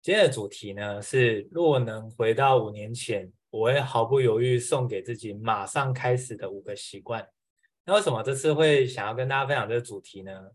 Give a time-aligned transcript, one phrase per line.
[0.00, 7.28] 今天的主题呢是：若能回到五年前，我会毫不犹豫送给自己马上开始的五个习惯。
[7.84, 10.50] 那为什么这次会想要跟大家分享这个主题呢？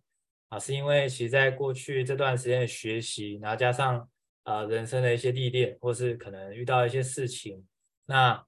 [0.48, 4.10] 啊，是因为其实在过去这段时间的学习，然后加上
[4.46, 7.65] 呃人生的一些历练，或是可能遇到一些事情，
[8.05, 8.44] 那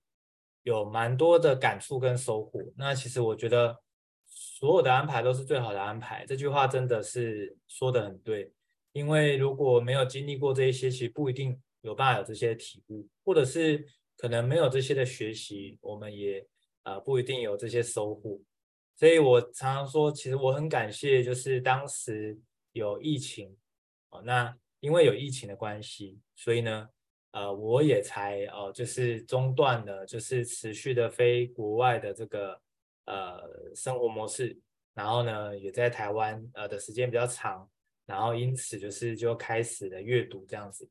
[0.64, 2.62] 有蛮多的感触跟收获。
[2.78, 3.78] 那其实我觉得
[4.26, 8.52] 所有的安排都是最好的安排，这句话真的是说得很对。
[8.96, 16.40] 因为如果没有经历过这一些，其实不一定有办法有这些体悟，或者是可能没有这些的学习，我们也
[16.84, 18.40] 啊、呃、不一定有这些收获。
[18.96, 22.40] 所以我常常说，其实我很感谢，就是当时
[22.72, 23.54] 有疫情，
[24.12, 26.88] 哦，那因为有疫情的关系，所以呢，
[27.32, 32.62] 呃，我也才哦，就是中断了，就是持续的飞国外的这个
[33.08, 34.58] 呃生活模式，
[34.94, 37.70] 然后呢，也在台湾呃的时间比较长。
[38.06, 40.88] 然后因此就是就开始了阅读这样子，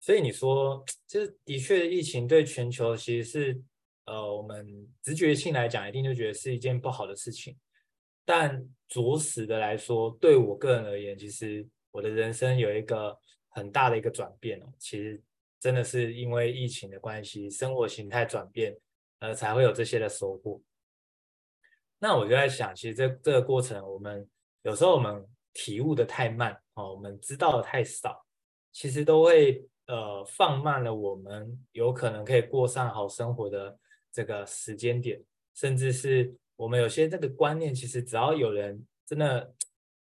[0.00, 3.62] 所以你说，这的确疫情对全球其实是
[4.06, 7.56] 呃我们直觉性来讲，一定就觉得是一件不好的事情。
[8.24, 13.16] 但着实的来说，对我个人而言，其实我的人生有一个
[13.50, 14.66] 很大的一个转变哦。
[14.80, 15.22] 其实
[15.60, 18.76] 真的是因为疫情的关系，生活形态转变，
[19.20, 20.60] 呃，才会有这些的收获。
[22.00, 24.28] 那我就在想，其实这这个过程，我们
[24.62, 25.24] 有时候我们。
[25.56, 28.26] 体悟的太慢哦，我们知道的太少，
[28.72, 33.78] 其实都会呃放慢了我们有可能可以过上好生活的
[34.12, 35.18] 这个时间点，
[35.54, 39.54] 甚至是我们有些这个观念，其实只要有人真的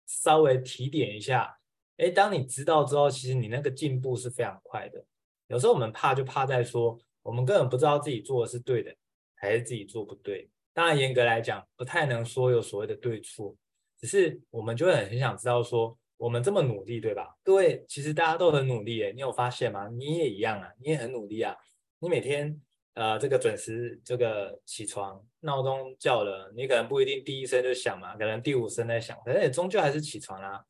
[0.06, 1.58] 稍微提点一下，
[1.96, 5.04] 哎，当你知道之后，其实你那个进步是非常快的。
[5.48, 8.94] 有时候我们怕就怕在说，我们根本不知道自己做的是对的，
[9.34, 10.48] 还是自己做不对。
[10.72, 13.56] 当然严格来讲，不太能说有所谓的对错。
[14.02, 17.36] 只是我们就会很很想知道说，我们这么努力，对吧？
[17.44, 19.86] 各位，其实大家都很努力诶，你有发现吗？
[19.86, 21.56] 你也一样啊，你也很努力啊。
[22.00, 22.60] 你每天
[22.94, 30.64] 呃这个准时这个起床，闹钟叫了，你可能不一定第一声就响嘛，可能第五声在响，可是你终究还是起床啦、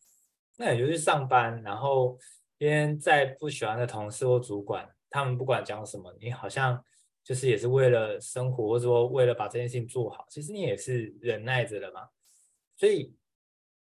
[0.59, 2.19] 那你就去上班，然后
[2.59, 6.85] 今天再不喜欢的同事或主管，他们不管讲什么，你好像
[7.25, 12.09] 就是也是为了生活，或者说为了把这件事情做好，其实你也是忍耐着的嘛。
[12.77, 13.15] 所以。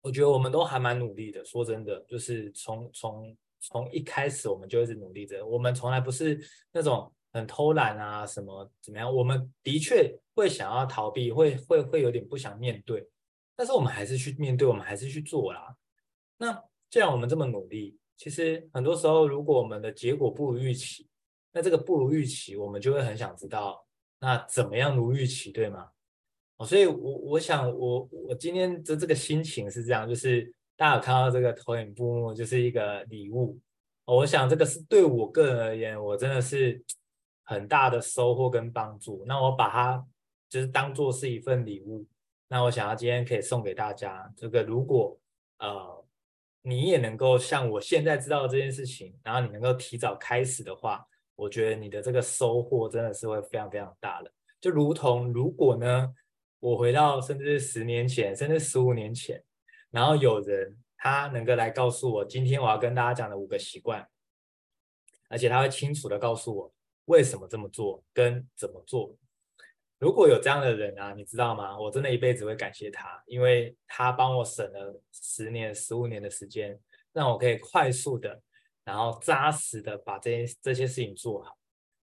[0.02, 5.46] 我觉得我们都还蛮努力的，说真的，就是从从从一开始我们就一直努力着。
[5.46, 6.40] 我们从来不是
[6.72, 9.13] 那种很偷懒啊，什么怎么样？
[9.13, 13.06] 我们的确会想要逃避，会会会有点不想面对，
[13.56, 15.75] 但是我们还是去面对，我们还是去做啦。
[16.38, 21.08] 那既然我们这么努力，其实很多时候如果我们的结果不如预期，
[21.52, 23.85] 那这个不如预期，我们就会很想知道，
[24.19, 25.90] 那怎么样如预期，对吗？
[26.57, 33.59] 哦，所以我，我想，我我今天的这个心情是这样，就是大家有看到这个投影幕幕，就是一个礼物。
[34.06, 36.84] 我想这个是对我个人而言，我真的是
[37.44, 39.23] 很大的收获跟帮助。
[39.28, 40.03] 那我把它
[40.50, 42.03] 就是当做是一份礼物。
[42.47, 45.16] 那我想要今天可以送给大家，这个如果
[45.59, 46.03] 呃
[46.63, 54.31] 你也能够像我现在知道这件事情，然后你能够提早开始的话，我觉得你的这个收获真的是会非常非常大的。
[54.59, 56.12] 就如同如果呢。
[56.67, 59.41] 我回到甚至十年前，甚至十五年前，
[59.89, 64.05] 然后有人他能够来告诉我，今天我要跟大家讲的五个习惯，
[65.29, 66.73] 而且他会清楚的告诉我
[67.05, 69.16] 为什么这么做跟怎么做。
[69.97, 71.79] 如果有这样的人啊，你知道吗？
[71.79, 76.78] 我真的一辈子会感谢他，因为他帮我省了十年、十五年的时间，
[77.13, 78.41] 让我可以快速的，
[78.84, 81.57] 然后扎实的把这些这些事情做好。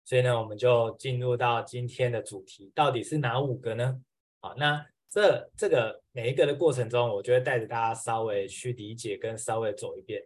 [0.04, 4.00] 所以呢，我们就进入到今天的主题，到底是哪五个呢？
[4.44, 10.20] 好，那这这个每一个的过程中，我就会带着大家稍微去理解跟稍微走一遍。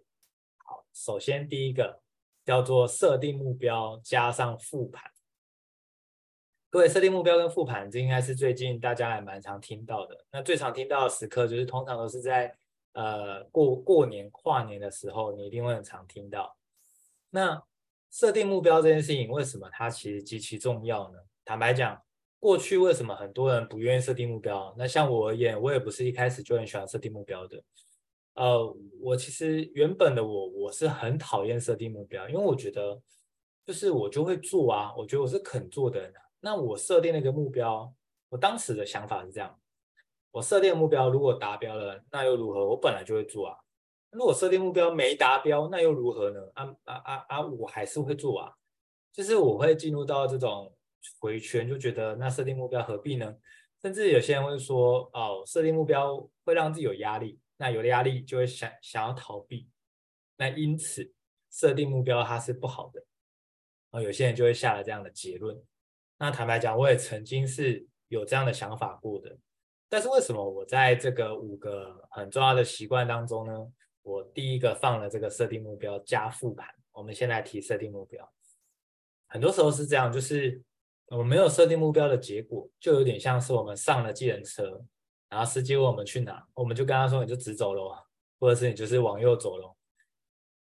[0.56, 2.00] 好，首先第一个
[2.42, 5.12] 叫做设定目标加上复盘。
[6.70, 10.24] 各位设定目标跟复盘，这应该是最近大家还蛮常听到的。
[10.30, 12.56] 那最常听到的时刻，就是通常都是在
[12.94, 16.56] 呃过过年跨年的时候，你一定会很常听到。
[17.28, 17.62] 那
[18.10, 21.18] 设定目标这件事情，为什么它其实极其重要呢？
[21.44, 22.02] 坦白讲。
[22.46, 24.72] 过去为什么很多人不愿意设定目标？
[24.78, 27.60] 那像我而言，我也不是一开始就很喜欢设定目标的。
[28.34, 33.02] 呃，我其实原本的我，我是很讨厌设定目标，因为我觉得
[33.66, 36.14] 就是我就会做啊，我觉得我是肯做的人。
[36.38, 37.92] 那我设定了一个目标，
[38.28, 39.58] 我当时的想法是这样：
[40.30, 42.64] 我设定的目标如果达标了，那又如何？
[42.64, 43.58] 我本来就会做啊。
[44.12, 46.40] 如果设定目标没达标，那又如何呢？
[46.54, 47.40] 啊啊啊啊！
[47.44, 48.52] 我还是会做啊，
[49.12, 50.72] 就是我会进入到这种。
[51.18, 53.36] 回圈就觉得那设定目标何必呢？
[53.82, 59.68] 甚至有些人会说哦，设定目标会让自己有压力，那有了压力就会想想要逃避。
[60.38, 61.12] 那因此
[61.50, 63.04] 设定目标它是不好的，
[63.90, 65.56] 啊，有些人就会下了这样的结论。
[66.18, 69.36] 那坦白讲，我也曾经是有这样的想法过的。
[69.88, 73.52] 但是为什么我在这个五个很重要的习惯当中呢？
[74.02, 76.66] 我第一个放了这个设定目标加复盘。
[76.92, 78.32] 我们先来提设定目标。
[79.26, 80.62] 很多时候是这样，就是
[81.08, 84.84] 我们没有设定目标的结果，就有点像是我们上了计程车，
[85.28, 87.94] 然后司机问我们去哪，我们就跟他说你就直走喽，
[88.40, 89.74] 或者是你就是往右走喽。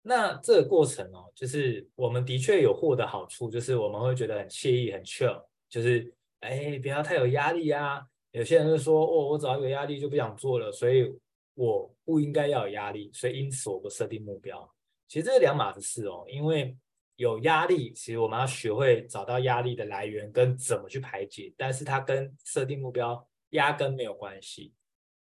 [0.02, 8.06] 那这个过程哦，就是我们的确有获得好处，就是我们会觉得很惬意、很 chill，就是哎，不要太有压力啊。
[8.32, 11.10] 有些人就说，哦，我只要有压力就不想做了，所以
[11.54, 14.68] 我不应该要有压力，所以因此我不设定目标。
[15.08, 16.76] 其实这是两码子事哦，因为
[17.16, 24.72] 有压力，其实我们要学会找到压力的来源跟怎么去排解，但是它跟设定目标压根没有关系。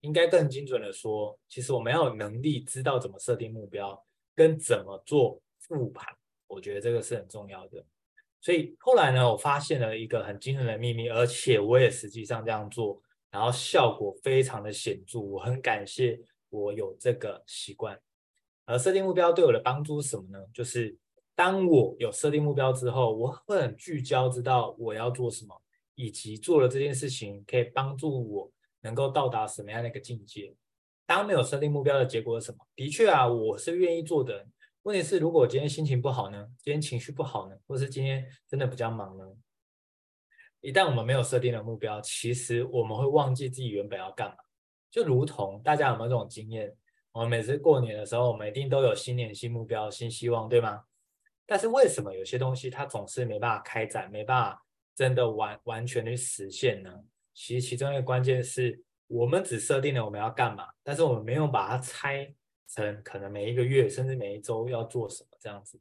[0.02, 4.06] 应该更精准的说，其实我们要有能力知道怎么设定目标
[4.36, 6.06] 跟怎么做复盘，
[6.48, 7.84] 我觉得这个是很重要的。
[8.40, 13.02] 所以后来呢，我发现了一个很惊人的秘密，而且我也实际上这样做，
[13.32, 15.20] 然后效果非常的显著。
[15.20, 16.20] 我很感谢
[16.50, 18.00] 我有这个习惯。
[18.66, 20.40] 而设定目标对我的帮助是什么呢？
[20.54, 20.96] 就是
[21.38, 25.56] 当我有设定目标之后，我会很聚焦，知道我要做什么，
[25.94, 28.52] 以及做了这件事情可以帮助我
[28.82, 30.56] 能够到达什么样的一个境界。
[31.06, 32.58] 当没有设定目标的结果是什么？
[32.76, 34.48] 的确啊，我是愿意做的。
[34.82, 36.48] 问题是，如果今天心情不好呢？
[36.64, 37.56] 今天情绪不好呢？
[37.68, 39.24] 或是今天真的比较忙呢？
[40.62, 44.38] 一旦我们没有设定的目标，其实我们会忘记自己原本要干嘛。
[44.90, 46.76] 就如同大家有没有这种经验？
[47.12, 50.82] 我们每次过年的时候，我们一定都有新年新目标、新希望，对吗？
[51.48, 54.64] 但是为什么有些东西它总是没办法开展，没办法
[54.94, 56.94] 真的完完全去实现呢？
[57.34, 62.32] 其实其中一个关键是我们只设定了我们要干嘛，但是我们没有把它拆。
[62.70, 65.80] 成可能每一个月甚至每一周要做什么这样子，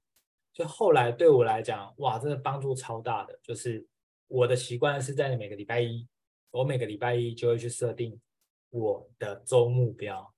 [0.52, 3.36] 就后来对我来讲，哇，真的帮助超大的。
[3.42, 3.84] 就是
[4.28, 6.06] 我的习惯是在每个礼拜一，
[6.52, 8.16] 我每个礼拜一就会去设定
[8.70, 10.32] 我的周目标。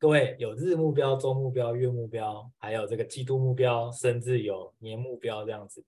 [0.00, 5.84] 各位有日目标、周目标、月目标，还有这个季度目标，甚至有年目标这样子，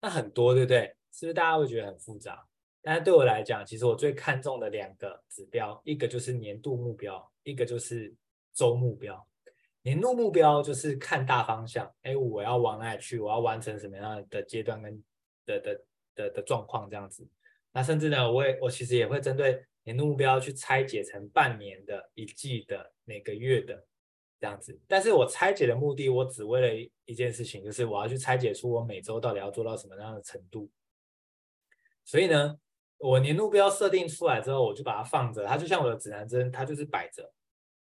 [0.00, 0.96] 那很多对不对？
[1.12, 2.42] 是不是大家会觉得很复杂？
[2.80, 8.14] 但是对我来讲，其实我最看重的两个指标，一个就是年度目标，一个就是
[8.54, 9.26] 周目标。
[9.82, 13.18] 年度目标就是看大方向，哎，我要往哪里去？
[13.18, 15.04] 我要完成什么样的阶段跟
[15.44, 17.28] 的的的的状况这样子。
[17.72, 23.86] 那甚至呢，我也我其实也会针对年度目标去拆解成半年的、一季的、每个月的
[24.40, 24.78] 这样子。
[24.88, 30.68] 但是我拆解的目的，我只为了一件事情，就是我要去拆解出我每周到底要做到什么样的程度。
[32.04, 32.58] 所以呢，
[32.98, 37.32] 我年度目标设定出来之后，我就把它放着，它就像我的指南针，它就是摆着，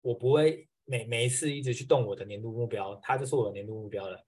[0.01, 0.67] 我不会。
[0.85, 4.21] 每每一次一直去动我的年度目标，它就是我的年度目标了。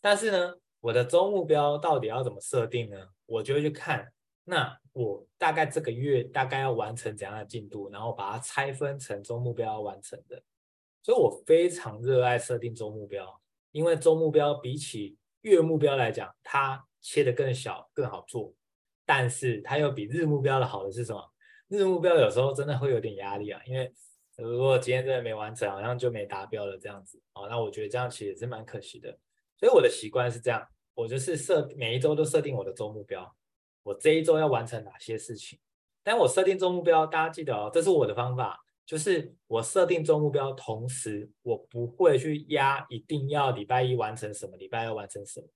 [0.00, 3.08] 但是呢，我的周目标到底要怎么设定呢？
[3.26, 4.12] 我就会去看，
[4.44, 10.42] 那我大概这个月大概要完成怎样的进度，然后把它拆分成周目标要完成的。
[11.02, 13.40] 所以我非常热爱设定周目标，
[13.72, 18.54] 因为周目标比起月目标来讲，它切得更小，更好做。
[19.04, 21.22] 但是它又比日目标的好的是什么？
[21.68, 23.92] 日目标有时候真的会有点压力啊，因为。
[24.38, 27.48] 如果今天真的没完成，好像就没达标了这样子哦。
[27.48, 29.18] 那我觉得这样其实也是蛮可惜的。
[29.56, 30.62] 所以我的习惯是这样，
[30.92, 33.34] 我就是设每一周都设定我的周目标，
[33.86, 35.56] 我这一周要完成哪些事情。
[36.02, 45.46] 但我设定周目标，大家记得哦，这是我的方法，就是我设定周目标，同时我不会去压一定要礼拜一完成什么，礼拜二完成什么，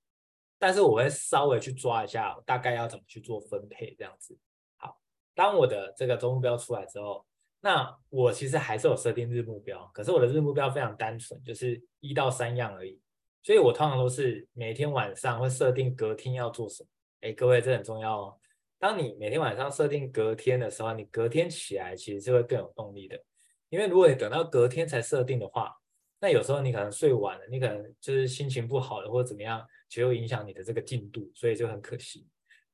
[0.59, 4.39] 但是我会稍微去抓一下，大概要怎么去做分配这样子。
[4.77, 5.01] 好，
[5.35, 7.27] 当我的这个周目标出来之后。
[7.63, 12.99] 那我其实还是有设定日目标，可是我的日目标非常单纯，就是一到三样而已。
[13.43, 16.89] 所以我通常都是每天晚上会设定隔天要做什么。
[17.21, 18.39] 哎，各位，这很重要哦。
[18.79, 23.23] 当你每天晚上设定隔天的时候，你隔天起来其实是会更有动力的。
[23.69, 25.75] 因为如果你等到隔天才设定的话，
[26.21, 32.27] 那有时候你可能睡晚了，你可能就是心情不好了或者怎么样，其实会影响你的这个进度，所以就很可惜。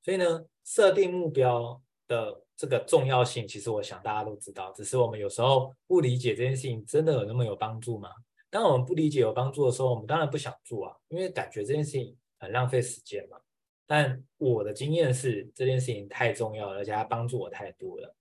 [0.03, 2.43] 所以呢，设定目标的。
[2.59, 8.09] 这个重要性，其实我想大家都知道，只是我们有时候不理解这件事情真的有那么有帮助吗？
[8.49, 13.37] 当我们不理解有帮助的时候，我们当然不想做啊，因为感觉这件事情很浪费时间嘛。
[13.87, 18.15] 但我的经验是，这件事情太重要了，而且它帮助我太多了。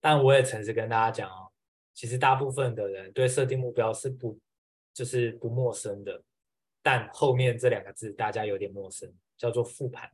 [0.00, 1.52] 但我也诚实跟大家讲哦，
[1.94, 4.38] 其实大部分的人对设定目标是不
[4.92, 6.22] 就是不陌生的，
[6.82, 10.10] 但后面这两个字大家有点陌生，叫做复盘。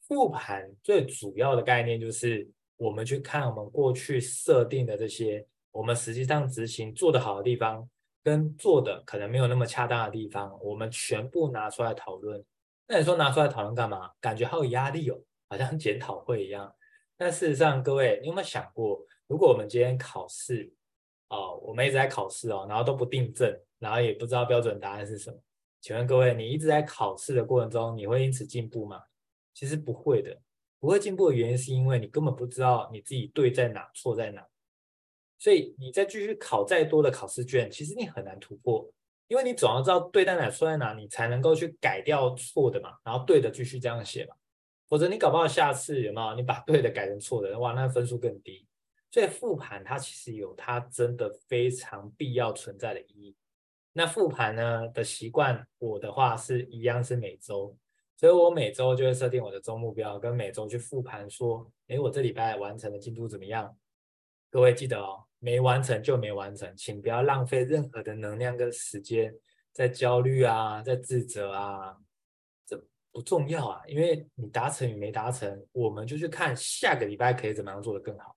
[0.00, 2.48] 复盘最主要的概念就是。
[2.78, 7.88] 我们去看我们过去设定的这些，我们实际上执行做得好的地方，
[8.22, 12.44] 跟做的可能没有那么恰当的地方，我们全部拿出来讨论。
[12.88, 14.12] 那你说拿出来讨论干嘛？
[14.20, 16.74] 感觉好有压力哦，好像 检讨会一样。
[17.16, 20.72] 但事实上，各位，你有没有想过，如果我们今天考试，
[21.28, 25.38] 哦，我们一直在考试哦，然后都不订正，然后也不知道标准答案是什么？
[25.80, 29.02] 请问各位，你一直在考试的过程中，你会因此进步吗？
[29.54, 30.40] 其实不会的。
[30.78, 34.46] 不会进步的原因是因为你根本不知道你自己对在哪，错在哪。
[35.38, 38.88] 所以你再继续考再多的考试卷，其实你很难突破，
[39.28, 44.34] 因为你总要知道对在哪，错在哪，你才能够去改掉错的嘛，然后对的继续这样写嘛。
[44.88, 48.66] 否则你搞不好下次有没有你把对的改成错的，哇，那分数更低。
[49.10, 53.36] 所以复盘它其实有它真的非常必要存在的意义。
[53.92, 57.74] 那复盘呢的习惯，我的话是一样是每周，
[58.16, 63.74] 所以我每周就会设定我的周目标，跟每周去复盘说，诶，我这礼拜完成的进度怎么样？
[64.50, 65.22] 各位记得哦。
[65.38, 69.32] 没完成就没完成，请不要浪费任何的能量跟时间
[69.70, 71.94] 在焦虑啊，在自责啊，
[72.64, 78.34] 这不重要啊，因为你达成与没达成，我们就去看下个礼拜可以怎么样做得更好。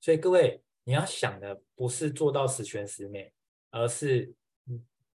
[0.00, 3.30] 所以各位，你要想的不是做到十全十美，
[3.70, 4.34] 而是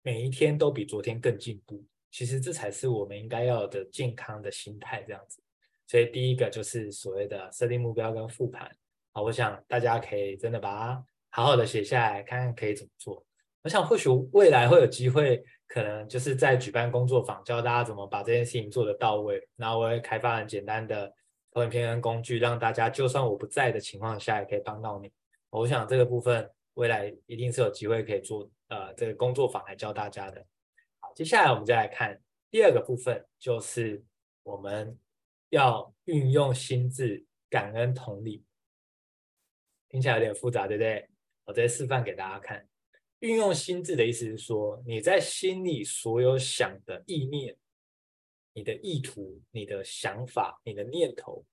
[0.02, 1.84] 每一天都比昨天更进步。
[2.10, 5.40] 其实这才是我们应该要的健康的心态，这样子。
[5.86, 8.74] 所以第一个就是所谓的设定目标跟复盘。
[9.12, 13.24] 好，我想大家可以真的把它好好的写下来，看看可以怎么做。
[13.62, 19.46] 我想或许未来会有机会，可能就是在举办工作坊，教大家怎么把这件事情做得到位。
[19.56, 21.12] 然后我会开发很简单的
[21.50, 25.12] 投影片跟工具，让大家就算我不在的情况下，也可以帮到你。
[25.50, 30.42] 我想这个部分未来一定是有机会可以做，呃，这个工作坊来教大家的。
[31.00, 32.18] 好，接下来我们再来看
[32.50, 34.02] 第二个部分，就是
[34.44, 34.96] 我们
[35.50, 38.44] 要运用心智、感恩、同理。
[39.90, 41.06] 听起来有点复杂，对不对？
[41.44, 42.64] 我再示范给大家看。
[43.18, 47.56] 运用心智的意思是说，你在心里所有想的意念、
[48.54, 51.44] 你的意图、你的想法、你的念头，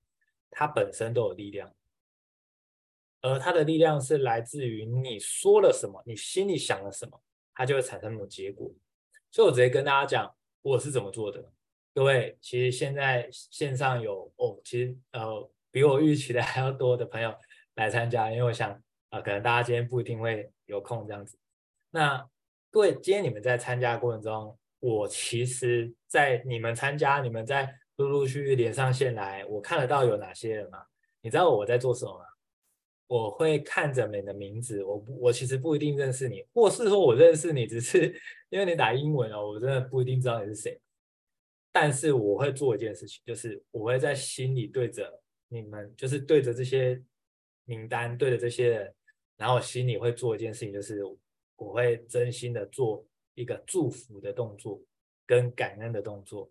[0.50, 1.74] 它本身都有力量，
[3.20, 7.20] 而它的力量是来自于你说了什么，你心里想了什么，
[7.52, 8.72] 它就会产生什么结果。
[9.32, 11.52] 所以我直接跟大家讲，我是怎么做的。
[11.92, 17.34] 各位，其实现在线上有哦，其实呃，比我预期的还要多的朋友。
[17.78, 21.38] 来参加，因为我想啊、呃，可能大家今天不一定会有空这样子。
[21.90, 22.28] 那
[22.70, 30.82] 各位，今天你们在参加过程中，我其实，在你们参加，你们在陆陆续续连上线来，我看得到有哪些人吗？
[31.22, 32.24] 你知道我在做什么吗？
[33.06, 38.12] 我会看着你的名字，我，我其实不一定认识你，或是说我认识你，只是
[38.50, 40.80] 因为你打英文哦，我真的不一定知道你是谁。
[41.70, 47.00] 但是我会做一件事情，就是我会在心里对着你们，就是对着这些。
[47.68, 48.94] 名单对着这些人，
[49.36, 51.04] 然后心里会做一件事情，就是
[51.56, 54.80] 我会真心的做一个祝福的动作
[55.26, 56.50] 跟感恩的动作。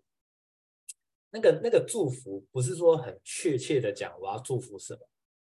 [1.30, 5.00] 那个那个祝福不是说很确切的讲我要祝福什么，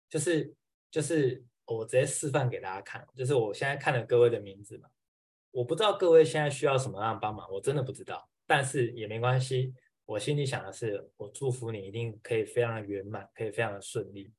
[0.07, 0.53] 就是
[0.91, 4.88] 就是我直接示范给大家看，就是我现在看了各位的名字嘛，
[5.50, 9.74] 我不知道各位现在需要什么样的帮忙，我真的不知道，但是也没关系，
[10.05, 14.31] 我心里想的是，我祝福你一定可以非常的圆满，可以非常的顺利。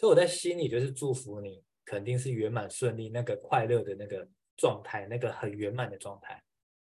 [0.00, 4.26] 所以我在心里就是祝福你，肯定是圆满顺利，那个快乐的那个
[4.56, 6.42] 状态，那个很圆满的状态。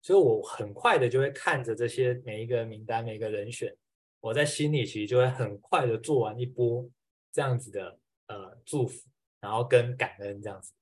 [0.00, 3.76] 所以我很快的就会看着这些每一个名单、每一个人选，
[4.20, 6.88] 我在心里其实就会很快的做完一波
[7.32, 9.08] 这样子的呃祝福，
[9.40, 10.72] 然后跟感恩这样子。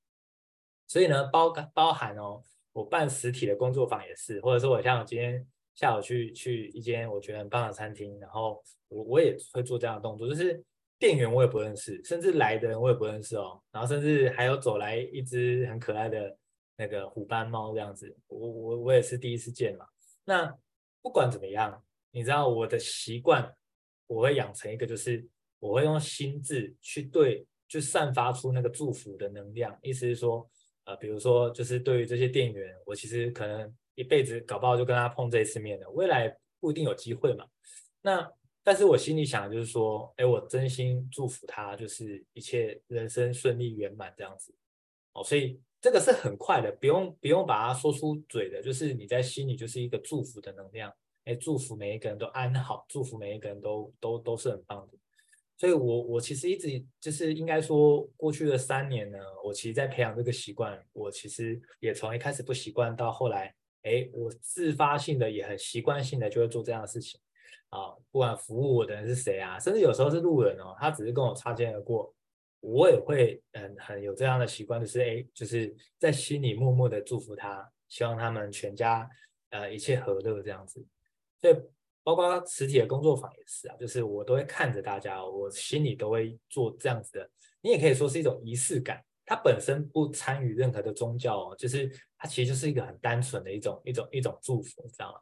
[0.88, 10.62] 所以呢，包包含哦，我办实体的工作坊也是，或者说我像我今天下午去去一间我觉得很棒的餐厅，然后我我也会做这样的动作，就是。
[11.00, 13.60] 店员我也不认识，甚至来的人我也不认识哦。
[13.72, 16.36] 然后甚至还有走来一只很可爱的
[16.76, 19.86] 那个虎斑猫这样子，我我我也是第一次见嘛。
[20.26, 20.54] 那
[21.00, 23.50] 不管怎么样，你知道我的习惯，
[24.06, 25.26] 我会养成一个，就是
[25.58, 29.76] 我会用心智去对，就散发出那个祝福的能量。
[29.80, 30.46] 意思是说，
[30.84, 37.46] 呃，比如说就是对于这些店员，我其实可能一辈子搞不好就跟他碰这一次面了，未来不一定有机会嘛。
[38.02, 38.30] 那
[38.62, 44.54] 但是我心里想的就是说，哎，我真心祝福他，就是一切人生顺利圆满这样子，
[45.14, 50.92] 哦，所以这个是很快的，不用不用把它说出嘴的，就是你在心里就是一个祝福的能量，
[51.24, 54.98] 哎，祝福每一个人都安好，祝福每一个人都都都是很棒的。
[55.56, 67.20] 所以我我其实一直就是应该说，过去的三年呢，我其实在培养这个习惯，我其实也从一开始不习惯到后来，哎，我自发性的也很习惯性的就会做这样的事情。
[67.70, 72.12] 啊，不管服务我的人是谁啊，甚至有时候是路人哦，他只是跟我擦肩而过，
[72.60, 79.08] 我也会嗯很有这样的习惯，就是哎，就是在心里默默的祝福他，希望他们全家
[79.50, 80.84] 呃一切和乐这样子。
[81.40, 81.56] 所以
[82.02, 87.30] 包括实体的工作坊也是啊，就是我都会看着大家，我心里都会做这样子的。
[87.60, 95.20] 你也可以说是一种仪式感，它本身不参与任何的宗教哦，就是它其实就是一个很单纯的一种一种一种祝福，你知道吗？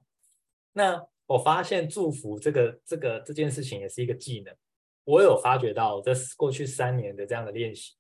[0.73, 4.55] 那我发现祝福这个这个这件事情也是一个技能。
[5.05, 7.95] 我有发觉到，这过去三年的这样的练习，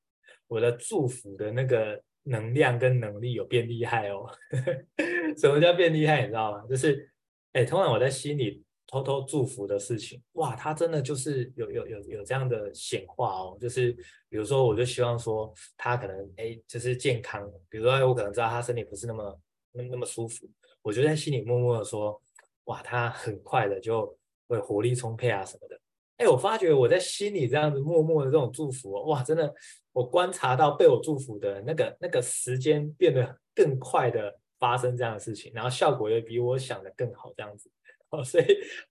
[0.47, 4.26] 我的祝福的那个能量跟能力有变厉害哦。
[5.37, 6.23] 什么叫变厉害？
[6.23, 6.64] 你知道吗？
[6.68, 7.11] 就是，
[7.52, 13.58] 哎，通常我在心里偷偷祝福的事情，哇，它真的就是有有有有这样的显化哦。
[13.61, 13.92] 就是
[14.30, 17.47] 比如说，我就希望说他可能哎，就是健康。
[17.68, 19.40] 比如说，我可能知道他身体不是那么
[19.73, 20.49] 那么那么舒服，
[20.82, 22.20] 我就在心里默默的说，
[22.68, 25.80] 哇，他很快的就会活力充沛啊什么的。
[26.18, 29.54] 哎，我发觉我在心里这样子默默的这种祝福，哇，真的，
[29.92, 37.70] 我观察到被我祝福的那个那个时间变得更快的发生这样的事情，然后效果也比我想的更好，这样子。
[38.10, 38.44] 哦，所以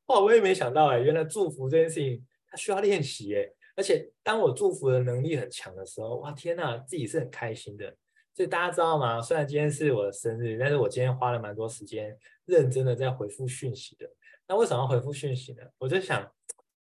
[0.05, 7.96] 哇，我也没想到哎，原来祝福这件事情它需要练习哎，而且当我祝福的能力很强的时候，哇，天呐，自己是很开心的。
[8.38, 9.20] 所以大家知道吗？
[9.20, 12.15] 虽然今天是我的生日，但是我今天花了蛮多时间
[12.46, 14.08] 认真的在回复讯息的。
[14.48, 15.63] 那为什么要回复讯息呢？
[15.79, 16.32] 我就想。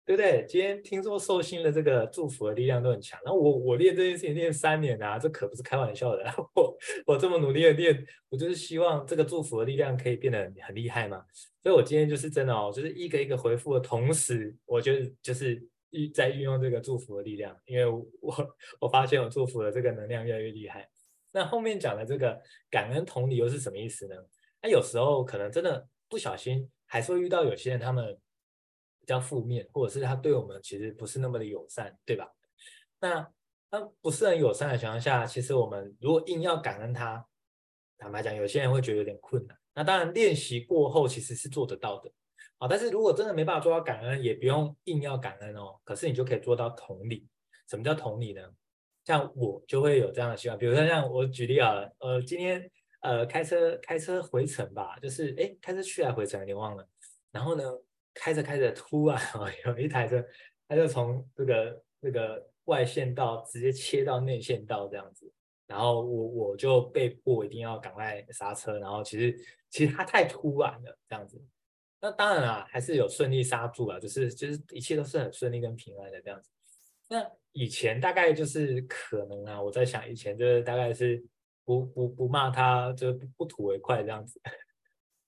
[0.08, 0.46] 对不对？
[0.48, 6.24] 今天听说寿星的这个祝福的力量都很强，那我我练这件事情练三年啊，这可不是开玩笑的。
[6.54, 11.26] 我我这么努力的练，我就是希望这个祝福的力量可以变得很厉害嘛。
[11.64, 14.92] 所以我今天就是真的哦，就是一个一个回复的同时，我就
[15.24, 15.60] 就是
[15.90, 20.88] 一在运用这个祝福的力量，因为我我发现我祝福的这个能量越来越厉害。
[21.36, 24.16] 那后面讲的这个感恩同理又是什么意思呢？
[24.64, 28.18] 那有时候可能真的不小心还是会遇到有些人他们。
[29.08, 32.28] 比较负面，或者是他对我们其实不是那么的友善，对吧？
[33.00, 33.32] 那
[33.70, 37.24] 那不是很友善的情况下，其实我们如果硬要感恩他，
[38.00, 39.56] 坦白讲，有些人会觉得有点困难。
[39.76, 42.12] 那当然练习过后其实是做得到的，
[42.58, 45.80] 啊，但是如果真的没办法做到感恩，也不用硬要感恩哦。
[45.84, 47.28] 可是你就可以做到同理。
[47.70, 48.42] 什么叫同理呢？
[49.06, 52.70] 像我就会有这样的习惯，比如说像我举例啊，呃，今天
[53.02, 56.86] 呃开车开车回程吧，就是哎开车去还回程有点忘了，
[57.32, 57.64] 然后呢？
[58.18, 60.26] 开着开着，突然哦，有一台车，
[60.70, 65.30] 它就从这个这个外线道直接切到内线道这样子，
[65.68, 69.38] 然后我我就被迫一定要赶快刹车，然后其实
[69.70, 71.44] 其实它太突然了这样子，
[72.00, 76.50] 那当然啊，还是有顺利刹住啊，就是就是一切都是很顺利跟平安的这样子。
[77.08, 81.24] 那以前大概就是可能啊，我在想以前就是大概是
[81.64, 84.40] 不不不骂他就不不吐为快这样子，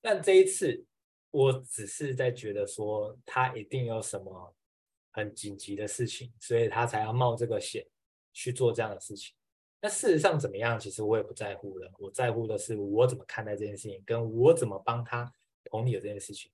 [0.02, 0.86] 但这一次。
[1.30, 4.56] 我只是在觉得说他一定有什么
[5.12, 7.86] 很紧急的事情，所以他才要冒这个险
[8.32, 9.36] 去做这样的事情。
[9.82, 11.92] 那事实上怎么样，其实我也不在乎了。
[12.00, 15.32] 我在乎的是我怎么看待这件事情，跟我怎么帮他
[15.66, 16.50] 同理这件事情。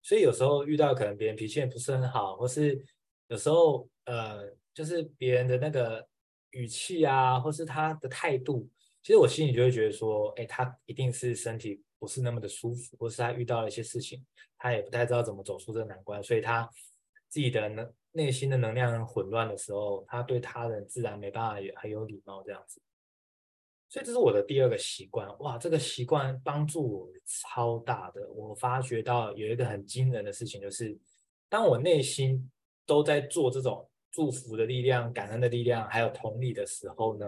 [0.00, 2.82] 所以有时候遇到可能别人脾气也不是很好，或是
[3.28, 6.06] 有时候呃，就是别人的那个
[6.50, 8.68] 语气啊，或是他的态度，
[9.02, 11.82] 其实我心里就会觉得说，哎，他一定是身体。
[11.96, 14.22] 不是那么的舒服，或是他遇到了一些事情，
[14.58, 16.68] 他也不太知道怎么走出这个难关，所以他
[17.30, 22.78] 自己的能内心的能量混乱的时候，他对他人自然没办法也很有礼貌这样子。
[23.88, 28.30] 所以这是我的第二个习惯，哇，这个习惯帮助我超大的。
[28.30, 30.98] 我发觉到有一个很惊人的事情，就是
[31.48, 32.50] 当我内心
[32.86, 37.26] 都在做这种祝福的力量、感恩的力量，还有同理的时候呢，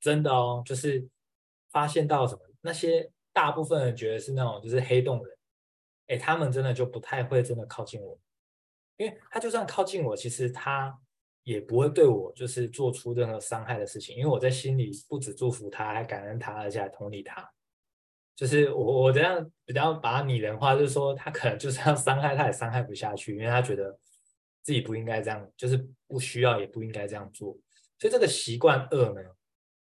[0.00, 1.08] 真的哦，就是
[1.70, 3.10] 发现到什么那些。
[3.36, 5.36] 大部分人觉得是那种就是黑洞人，
[6.06, 8.18] 哎，他们真的就不太会真的靠近我，
[8.96, 10.98] 因为他就算靠近我，其实他
[11.42, 17.46] 也不会对我就是做出任何伤害的事情，因为我在心里不止祝福他，还感恩他，而且还同理他。
[18.34, 23.98] 就是我我这样比较把拟人化，就是说他可能就是要伤害，他也伤害不下去，因为他觉得
[24.66, 27.56] 自己不应该这样，就是不需要也不应该这样做。
[28.00, 29.20] 所以这个习惯二呢，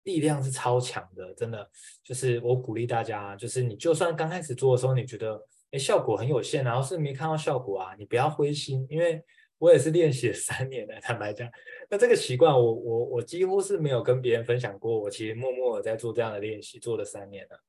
[0.04, 1.70] 力量是超强的，真的，
[2.02, 9.22] 就是我鼓励大家，就是你就算刚开始做的时候，你觉得哎效果很有限，然后是没看到效果啊，你不要灰心，因为
[9.58, 11.46] 我也是练习了三年的，坦白讲，
[11.90, 17.60] 那这个习惯我我我几乎是没有跟别人分享过，我其实默默的在做这样的练习，做了三年了，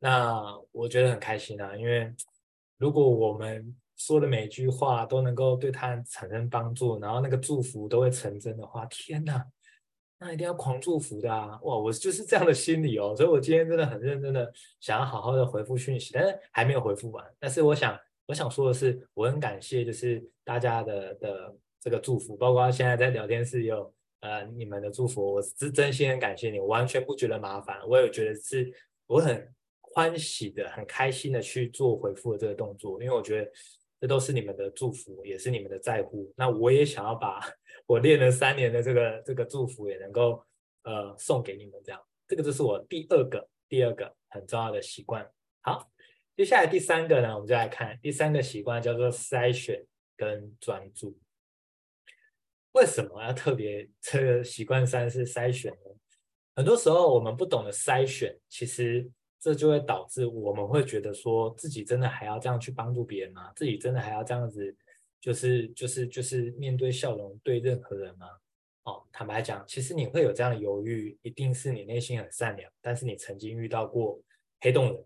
[0.00, 0.42] 那
[0.72, 2.12] 我觉得很开心啊，因为
[2.78, 9.44] 如果我们说的每一句话都能够对他人产生帮助，然后那个祝福都会成真的话，天哪！
[10.20, 11.60] 那一定要狂祝福的啊！
[11.62, 17.24] 哇，我就是这样的心理哦，所以我今天真的很认真的想要好好的回复讯息，但是还没有回复完。
[17.38, 28.72] 但是我想，我想说的是，我很感谢就是大家的的这个祝福，包括现在在聊天室有呃你们的祝福，我是真心很感谢你，我完全不觉得麻烦，我也觉得是
[29.06, 33.48] 我很欢喜的、很开心的去做回复的这个动作，因为我觉得
[34.00, 36.32] 这都是你们的祝福，也是你们的在乎。
[36.36, 37.40] 那我也想要把
[37.86, 40.44] 我练了三年的这个这个祝福也能够
[40.82, 45.28] 呃送给你们，这样，这个就是我第二个第二个很重要的习惯。
[45.62, 45.90] 好，
[46.36, 49.84] 接下来第三个呢，我们就来看第三个习惯叫做筛选
[50.16, 51.18] 跟专注。
[52.72, 55.96] 为什么要特别这个习惯三是筛选呢？
[56.54, 63.52] 很多时候我们不懂得筛选，其实这就会导致我们会觉得说自己真的还要这样去帮助别人吗？
[63.54, 64.76] 自己真的还要这样子，
[65.20, 68.26] 就是就是就是面对笑容对任何人吗？
[68.84, 74.18] 哦，坦白讲，其实你会有这样的犹豫，一定是你内心很善良，但是你曾经遇到过
[74.60, 75.04] 黑洞人，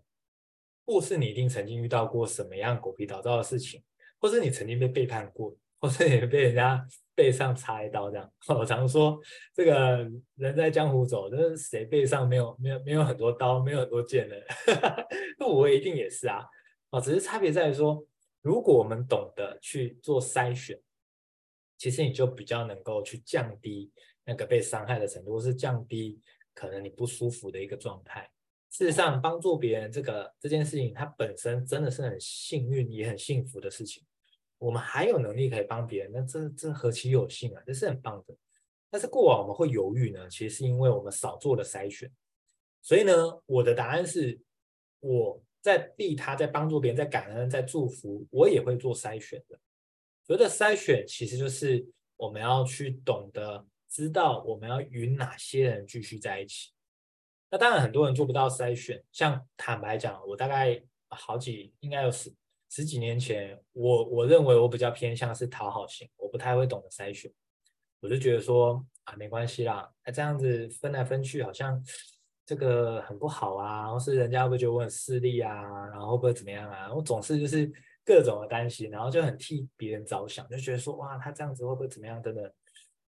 [0.85, 3.83] 或是你一定曾经遇到过什么样狗屁倒灶的事情，
[4.19, 6.87] 或是你曾经被背叛过，或是也被人家。
[7.15, 9.19] 背上插一刀，这样 我常说，
[9.53, 14.35] 这个人在江湖走，就是谁背上没有没有没有很多刀，没有很多剑的，
[15.37, 16.43] 那我一定也是啊。
[16.89, 18.03] 哦，只是差别在于说，
[18.41, 20.81] 如果我们懂得去做筛选，
[21.77, 23.91] 其实你就比较能够去降低
[24.25, 26.19] 那个被伤害的程度，或是降低
[26.55, 28.27] 可能你不舒服的一个状态。
[28.71, 34.03] 事实上，帮助别人这个这件事情，它本身真的是很幸运也很幸福的事情。
[34.63, 37.61] 我们还有能力可以帮别人，那这这何其有幸啊！
[37.67, 38.33] 这是很棒的。
[38.89, 42.09] 但是过往我们会犹豫呢，其实是因为我们少做了筛选。
[42.81, 43.11] 所以呢，
[43.45, 44.39] 我的答案是，
[45.01, 49.59] 我在利他，在帮助别人，在感恩，在祝福，我也会做筛选的。
[50.25, 56.71] 所谓的筛选，其实就是我们要去懂得知道我们要与哪些人继续在一起。
[57.49, 59.03] 那当然，很多人做不到筛选。
[59.11, 62.33] 像坦白讲，我大概好几应该有十。
[62.75, 67.31] 十几年前，我我认为我比较偏向是讨好型，我不太会懂得筛选，
[67.99, 71.79] 我就觉得说啊，没关系啦，那这样子分来分去好像
[72.47, 75.51] 这个很不好啊，或是人家会不会觉得我很势利啊，
[75.91, 76.91] 然后会不会怎么样啊？
[76.91, 77.71] 我总是就是
[78.03, 82.51] 各种的担心，然后就很替别人着想，就觉得说哇，他这样子会不会怎么样等等。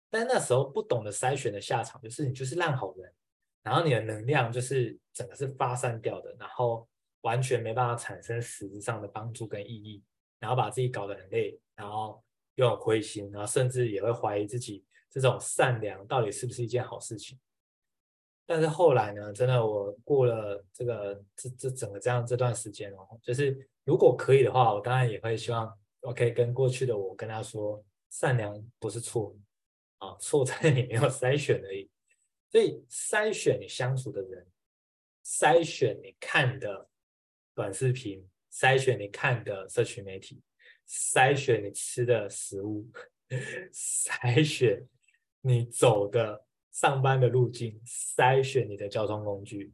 [0.09, 3.13] 但那时候不懂得筛选的下场就是你就是烂好人，
[3.61, 6.87] 然后你的能量就是整个是发散掉的，然后。
[7.21, 10.03] 完全没办法产生实质上的帮助跟意义，
[10.39, 12.23] 然后把自己搞得很累，然后
[12.55, 17.39] 又有灰心，然后甚至也会怀疑自己这种善良到底是不是一件好事情。
[18.45, 29.35] 但是后来呢，真的我过了这个这这整个这样这段时间哦，就是如果可以的话，我当然也会希望我可以跟过去的我跟他说，善良不是错
[29.99, 31.89] 啊，错在你没有筛选而已。
[32.49, 34.47] 所以筛选你相处的人，
[35.23, 36.88] 筛选你看的。
[37.59, 40.41] 短视频筛选你看的社群媒体，
[40.87, 42.89] 筛选你吃的食物，
[43.75, 44.87] 筛选
[45.41, 49.73] 你走的上班的路径，筛选你的交通工具。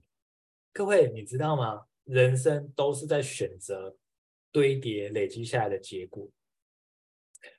[0.73, 1.85] 各位，你知道吗？
[2.05, 3.95] 人生都是在选择
[4.51, 6.27] 堆叠累积下来的结果。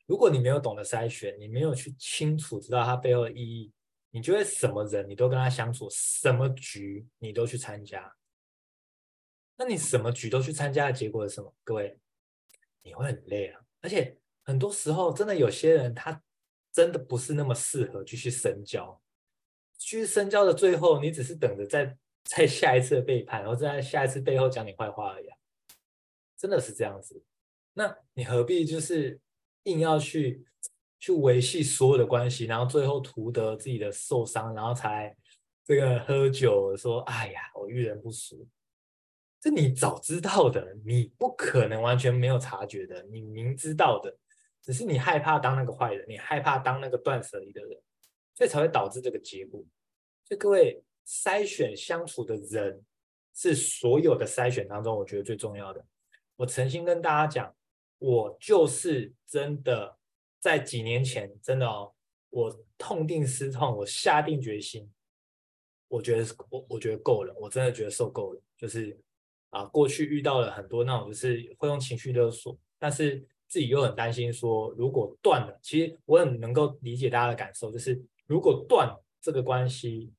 [0.06, 3.72] 如果你没有懂得筛选，你没有去清楚知道它背后的意义，
[4.10, 8.12] 你就会什么人你都跟他相处，什么局你都去参加。
[9.56, 11.54] 那你什么局都去参加的结果是什么？
[11.64, 11.98] 各位，
[12.82, 13.60] 你会很累啊！
[13.80, 16.22] 而且很多时候，真的有些人他
[16.72, 19.00] 真的不是那么适合继续深交。
[19.78, 25.26] 去深交的最后，你只是等着在在 下一次的背叛，然后在下一次背后讲你坏话而已。
[26.36, 27.24] 真的是这样子。
[27.72, 29.20] 那你何必就是
[29.64, 30.46] 硬要去
[30.98, 35.16] 去维系所有的关系，然后最后图得自己的受伤，然后才
[35.64, 38.46] 这个喝酒说：“哎呀，我遇人不淑。”
[39.46, 43.00] 是你早知道的，你不可能完全没有察觉的。
[43.04, 44.12] 你明知道的，
[44.60, 47.80] 只是你害怕当那个坏人，你害怕当那个断舍离的人，
[48.34, 49.62] 所以才会导致这个结果。
[50.24, 52.84] 所以各位，筛选相处的人
[53.34, 55.84] 是所有的筛选当中，我觉得最重要的。
[56.34, 57.54] 我诚心跟大家讲，
[57.98, 59.96] 我就是真的
[60.40, 61.94] 在几年前，真的哦，
[62.30, 64.90] 我痛定思痛，我下定决心，
[65.86, 68.98] 我觉得我我觉得够了，我真的觉得受够了，就是。
[69.50, 80.12] 啊，过去遇到了很多那种，就是会用情绪勒索，但是自己又很担心说，如果断了，其实我很能够理解大家的感受，就是如果断这个关系，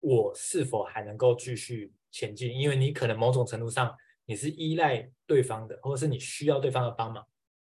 [0.00, 2.52] 我是否还能够继续前进？
[2.52, 3.94] 因为你可能某种程度上
[4.26, 7.26] 你是依赖对方的，或者是你需要对方的帮忙，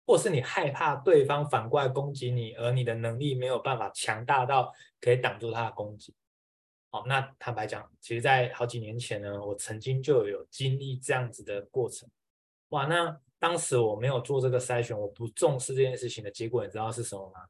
[0.06, 6.14] 或是你害怕对方反过来攻击你，而你的能力没有办法强大到可以挡住他的攻击。
[6.92, 12.08] 好，那坦白讲，其实，在好几年前呢，我曾经就有经历这样子的过程。
[12.70, 17.46] 哇，那当时我没有做这个筛选，我不重视这件事情的结果，你知道是什么吗？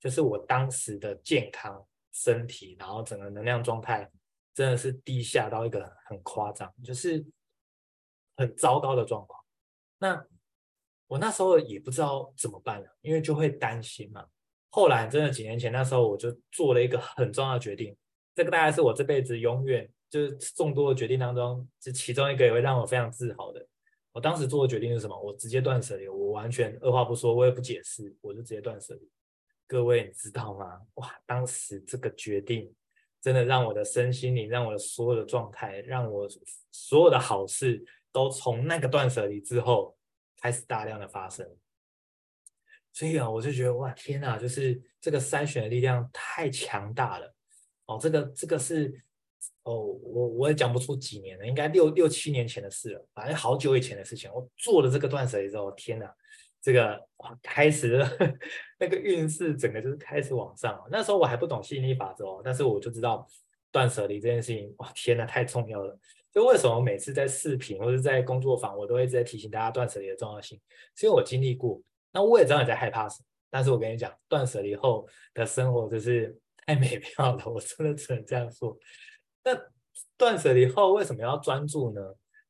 [0.00, 4.10] 就是我当时的健康身体，然后整个能量状态
[4.54, 7.24] 真的是低下到一个很夸张，就是
[8.36, 9.40] 很糟糕的状况。
[9.98, 10.26] 那
[11.06, 14.26] 我那时候也不知道怎么办了，因为就会担心嘛。
[14.68, 17.96] 后来真的几年前，那时候我就做了一个很重要的决定，
[18.40, 23.62] 这个大概是我这辈子永远就是众多的决定当中，是其中一个也会让我非常自豪的。
[24.12, 25.20] 我当时做的决定是什么？
[25.20, 29.10] 我直接断舍离，我完全二话不说，我也不解释，我就直接断舍离。
[29.66, 30.80] 各位你知道吗？
[30.94, 32.74] 哇，当时这个决定
[33.20, 36.26] 真的让我的身心灵，让我的所有的状态，让我
[36.70, 39.94] 所有的好事都从那个断舍离之后
[40.40, 41.46] 开始大量的发生。
[42.90, 47.34] 所以啊，我就觉得哇，天哪，就是这个筛选的力量太强大了
[47.94, 47.98] 哦。
[48.00, 49.02] 这个这个是。
[49.62, 54.30] 哦，我我也讲不出几年了，应该六六七年前的事了，反正好久以前的事情。
[54.32, 56.12] 我做了这个断舍离之后，天哪，
[56.62, 58.02] 这个哇，开始
[58.80, 60.82] 那个运势整个就是开始往上。
[60.90, 63.26] 那时候我还不懂吸引力法则哦，但是我就知道
[63.70, 65.96] 断舍离这件事情，哇，天哪，太重要了。
[66.32, 70.58] 就为什么每次在视频或者在工作坊，我都会直在提醒大家断舍离的重要性，
[70.96, 71.80] 是因为我经历过。
[72.12, 76.36] 那我也知道你在害怕什么，但是我跟你讲，断舍离后的生活就是
[76.70, 78.78] 太美妙了，我真的只能这样说。
[79.42, 79.50] 那
[80.16, 82.00] 断舍离后为什么要专注呢？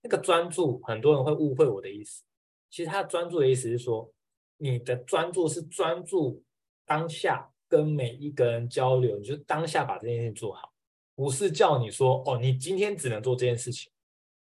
[0.02, 2.22] 那个专注，很多人会误会我的意思。
[2.68, 4.12] 其实他专注的意思是说，
[4.58, 6.42] 你的专注是专注
[6.84, 10.70] 当下跟每一个人交流，你就当下把这件事情做好，
[11.14, 13.90] 不是叫你说哦，你今天只能做这件事情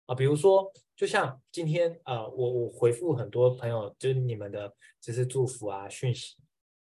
[0.07, 0.15] 啊。
[0.15, 6.37] 比如说，就像今天呃，我我回复很多朋友，就是你们的就是祝福啊讯息，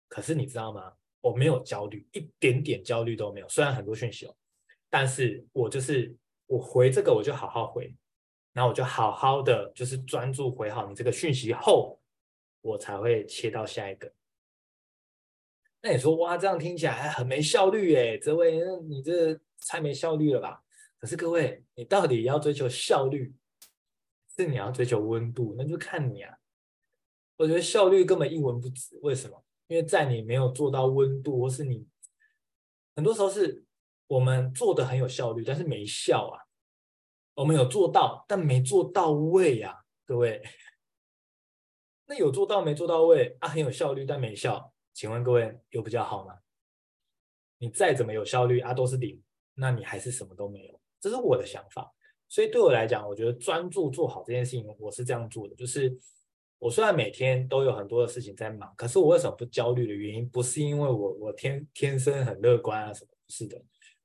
[0.09, 0.91] 可是你知道吗？
[1.21, 3.47] 我没有焦虑，一点点焦虑都没有。
[3.47, 4.35] 虽然很多讯息哦。
[4.89, 6.13] 但是我就是
[6.47, 7.95] 我回这个我就好好回，
[8.51, 11.97] 然后我就好好的就是专注回好你这个讯息后，
[12.59, 14.11] 我才会切到下一个。
[15.81, 20.61] 那你说哇，这样听起来很没效率哎，这位你这太没效率了吧？
[20.97, 23.33] 可是各位，你到底要追求效率，
[24.35, 26.37] 是你要追求温度，那就看你啊。
[27.37, 29.43] 我觉得效率根本一文不值，为什么？
[29.71, 31.87] 因为在你没有做到温度，或是你
[32.93, 33.63] 很多时候是。
[34.07, 36.43] 我们做的很有效率，但是没效啊。
[37.33, 40.43] 我们有做到，但没做到位呀，各位。
[42.07, 43.47] 那有做到没做到位啊？
[43.47, 44.73] 很有效率，但没效。
[44.91, 46.37] 请问各位有比较好吗？
[47.57, 50.77] 你再怎么有效率啊，都是零，那你还是什么都没有。
[50.99, 51.89] 这是我的想法。
[52.27, 55.55] 所以对我来讲，我觉得专注做好这件事情，我是这样做的。
[55.55, 55.97] 就是
[56.61, 63.59] 我虽然每天都有很多的事情在忙，可是我为什么不焦虑的原因，不是因为我我天天生很乐观啊什么，不是的。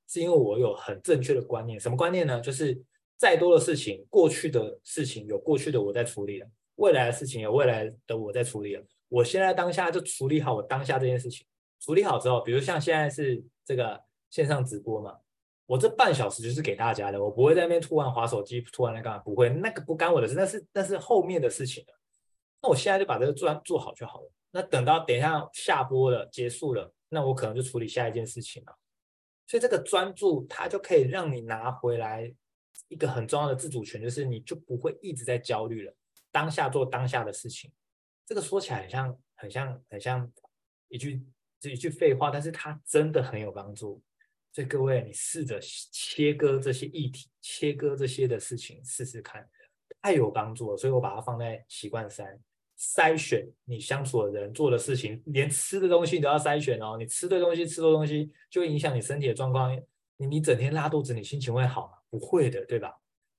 [0.09, 2.41] 是因为我有很正确的观念，什么观念呢？
[2.41, 2.81] 就是
[3.19, 8.83] 再多的事情，过去的事情有过去的我在处理了，未来的事情有未来的我在处理了。
[9.11, 11.47] 我现在当下就处理好我当下这件事情，
[11.79, 15.15] 处理好之后，比如像现在是这个线上直播嘛，
[15.67, 21.96] 我这半小时就是给大家的，我不会在那边突然划手机，突然来干嘛，不会，那个不干我的事，那是那是后面的事情了。
[22.67, 24.31] 我现在就把这个做做好就好了。
[24.51, 28.79] 那等到等一下下播了结束了，那我可能就处理下一件事情了。
[29.47, 32.35] 所以这个专注，它就可以让你拿回来
[32.89, 35.95] 一个很重要的自主权，就是你就不会一直在焦虑了。
[36.33, 37.71] 当下做当下的事情，
[38.27, 40.33] 这个说起来很像、很像、很像
[40.89, 41.23] 一句
[41.61, 44.03] 这一句废话，但是它真的很有帮助。
[44.53, 49.47] 所以各位，你试着切割这些议题，切割这些的事情，试试看，
[50.01, 50.77] 太有帮助了。
[50.77, 52.41] 所以我把它放在习惯三。
[52.79, 56.97] 筛选你相处的人做的事情，连吃的东西都要筛选哦。
[56.99, 59.75] 你吃对东西，吃错东西就会影响你身体的状况。
[60.19, 61.93] 你你整天拉肚子，你心情会好吗？
[62.11, 62.95] 不会的，对吧？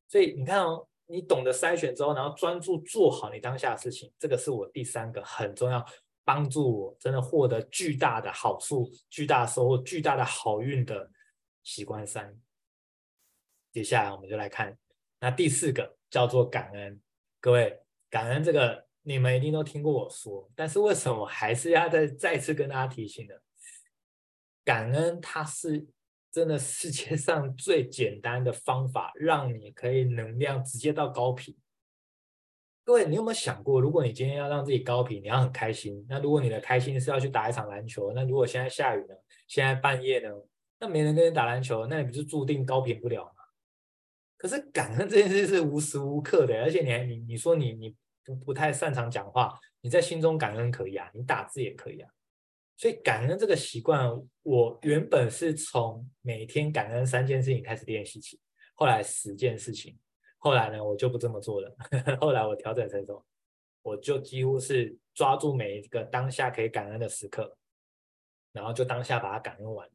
[0.08, 5.86] 所以你看哦，你懂得筛选之后，然后专注做好你当下的事情，这个是我第三个很重要，
[6.23, 11.12] 帮助我真的获得巨大的好处、巨大收获、巨大的好运的
[11.63, 12.36] 习惯三。
[13.71, 14.76] 接下来我们就来看
[15.19, 17.00] 那第四个，叫做感恩。
[17.39, 18.87] 各位，感恩这个。
[19.08, 23.34] 你们一定都听过我说，但是为什么还是要再再次跟大家提醒呢？
[24.65, 25.88] 感恩它是
[26.30, 31.56] 真的世界上最简单的方法，让你可以能量直接到高频。
[32.84, 36.06] 各位，你有没有想过，如果你今天要让自己高频，你要很开心。
[36.10, 39.15] 那如果你的开心是要去打一场篮球，那如果现在下雨呢？
[39.48, 40.30] 现在半夜呢？
[40.82, 43.32] 那没人跟你打篮球，那你不是注定高频不了吗？
[44.36, 47.96] 可是感恩这件事是无时无刻的，而且你还你你说你你。
[48.28, 52.10] 不不太擅长讲话，你在心中感恩可以啊，你打字也可以啊。
[52.76, 54.06] 所以感恩这个习惯，
[54.44, 58.38] 我原本是从每天感恩三件事情开始练习起，
[58.76, 59.98] 后来十件事情，
[60.38, 61.74] 后来呢我就不这么做了。
[62.20, 63.26] 后来我调整成什么？
[63.82, 67.58] 我就几乎是抓住每一个当下可以感恩的时刻，
[68.52, 69.90] 然后就当下把它感恩完。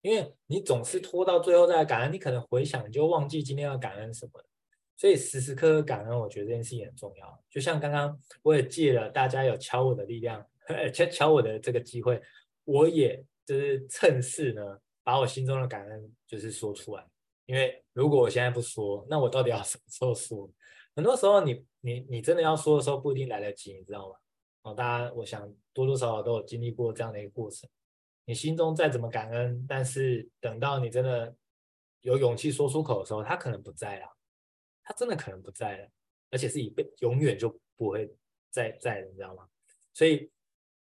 [0.00, 4.44] 因为你总是拖到最后再感恩，你可能回想你就忘记今天要感恩什么。
[4.98, 7.44] 所以时时刻刻感恩，我觉得这件事情很重要。
[7.48, 10.44] 就像刚刚我也借了大家有敲我的力量，
[10.92, 12.20] 敲敲我的这个机会，
[12.64, 17.06] 我也就是趁势呢，把我心中的感恩就是说出来。
[17.46, 20.50] 因为如果我现在不说，那我到底要 什么时候说？
[20.96, 24.16] 很多时候你，你你你真的要说的时候，不一定来得及，你知道吗？
[24.62, 27.70] 哦，大家，我想多多少少都有经历过这样的一个过程。
[28.24, 31.32] 你心中再怎么感恩，但是等到你真的
[32.00, 34.06] 有勇气说出口的时候，他可能不在了，
[34.88, 35.88] 他真的可能不在了，
[36.30, 38.10] 而且是一辈永远就不会
[38.50, 39.46] 再在了，你知道吗？
[39.92, 40.30] 所以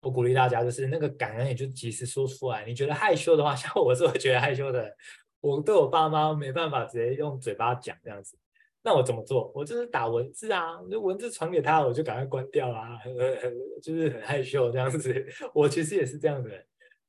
[0.01, 2.63] 我鼓励大家，就是那个感恩，也就及时说出来。
[2.65, 4.95] 你觉得害羞的话， 像我是会觉得害羞的。
[5.41, 8.37] 我对我爸妈没办法直接用嘴巴讲这样子，
[8.83, 9.51] 那我怎么做？
[9.55, 15.25] 我就是打文字啊，就文字传给他，我就赶快关掉啦，很很就是很害羞这样子。
[15.55, 16.49] 我其实也是这样的，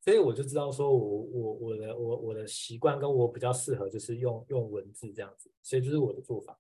[0.01, 6.59] 所以我就知道说我我我的我我的习惯跟我比较适合就是用用文字这样子，所以就是我的做法，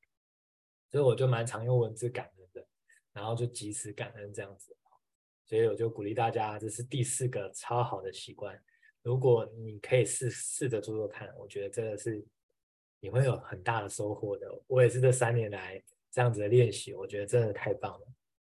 [0.90, 2.66] 所以我就蛮常用文字感恩的，
[3.12, 4.76] 然后就及时感恩这样子，
[5.44, 8.60] 所以我就鼓励大家，这是第四个超好的习惯。
[9.02, 12.24] 如果你可以试试着做做看，我觉得真的是
[12.98, 14.46] 你会有很大的收获的。
[14.66, 18.06] 我也是这三年来这样子的练习，我觉得真的太棒了。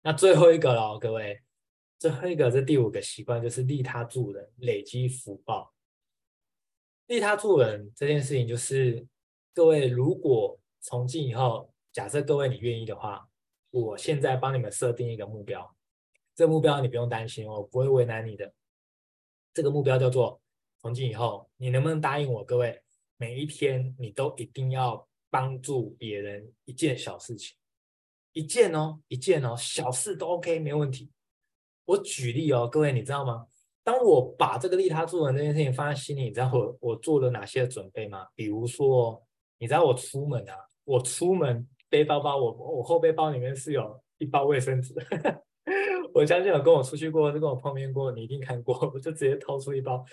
[0.02, 1.40] 那最后一个了，各位，
[1.98, 5.72] 最后一个这第五个习惯就是利他助人，累积福报。
[7.06, 9.06] 利他助人这件事情，就是
[9.52, 13.28] 各位如果从今以后，假设各位你愿意的话，
[13.70, 15.74] 我现在帮你们设定一个目标，
[16.34, 18.52] 这目标你不用担心，我不会为难你的。
[19.52, 20.40] 这个目标叫做：
[20.80, 22.44] 从今以后，你能不能答应我？
[22.44, 22.80] 各位，
[23.16, 27.56] 每一天你都一定要帮助别人一件小事情，
[28.32, 31.10] 一件哦，一件哦，小事都 OK，没问题。
[31.86, 33.48] 我举例哦，各位，你知道吗？
[33.82, 38.28] 当我把这个利他助人这件事情放在心里，你知道我我做了哪些准备吗？
[38.36, 39.20] 比如说，
[39.58, 44.94] 你知道我出门啊，我出门背包包，我我后背包里面是有一包卫生纸。
[46.14, 48.74] 我相信有跟我出去过，就跟我碰面过，你一定看过。
[48.94, 50.04] 我就直接掏出一包，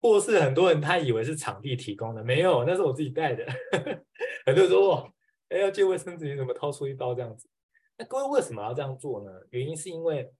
[0.00, 3.46] 或是很多人他以为是场地提供的，没有，那是我自己带的。
[4.44, 5.08] 很多人说哇，
[5.48, 7.48] 哎，要借卫生纸，你怎么掏出一包这样子？
[7.96, 9.30] 那各位为什么要这样做呢？
[9.50, 10.30] 原因是因为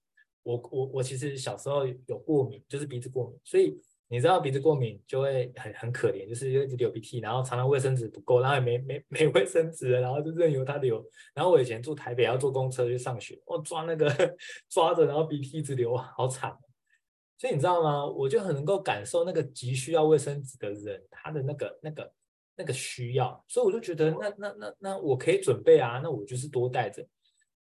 [0.43, 3.81] 我我我其实小时候有过敏，就是鼻子过敏，所以。
[4.13, 11.03] 你知道鼻子过敏就会很很可怜，就是一直流鼻涕，然后常常卫生纸不够，然后也没没没卫生纸，然后就任由它流。
[11.33, 14.07] 然后我以前住台北要坐公车去上学，我抓那个
[14.69, 16.55] 抓着，然后鼻涕一直流，好惨。
[17.39, 18.07] 所以你知道吗？
[18.07, 22.13] 我就很能够感受那个急需要卫生纸的人他的那个那个
[22.57, 27.03] 那个需要，所以我就觉得那那那那我可以准备啊，那我就是多带着。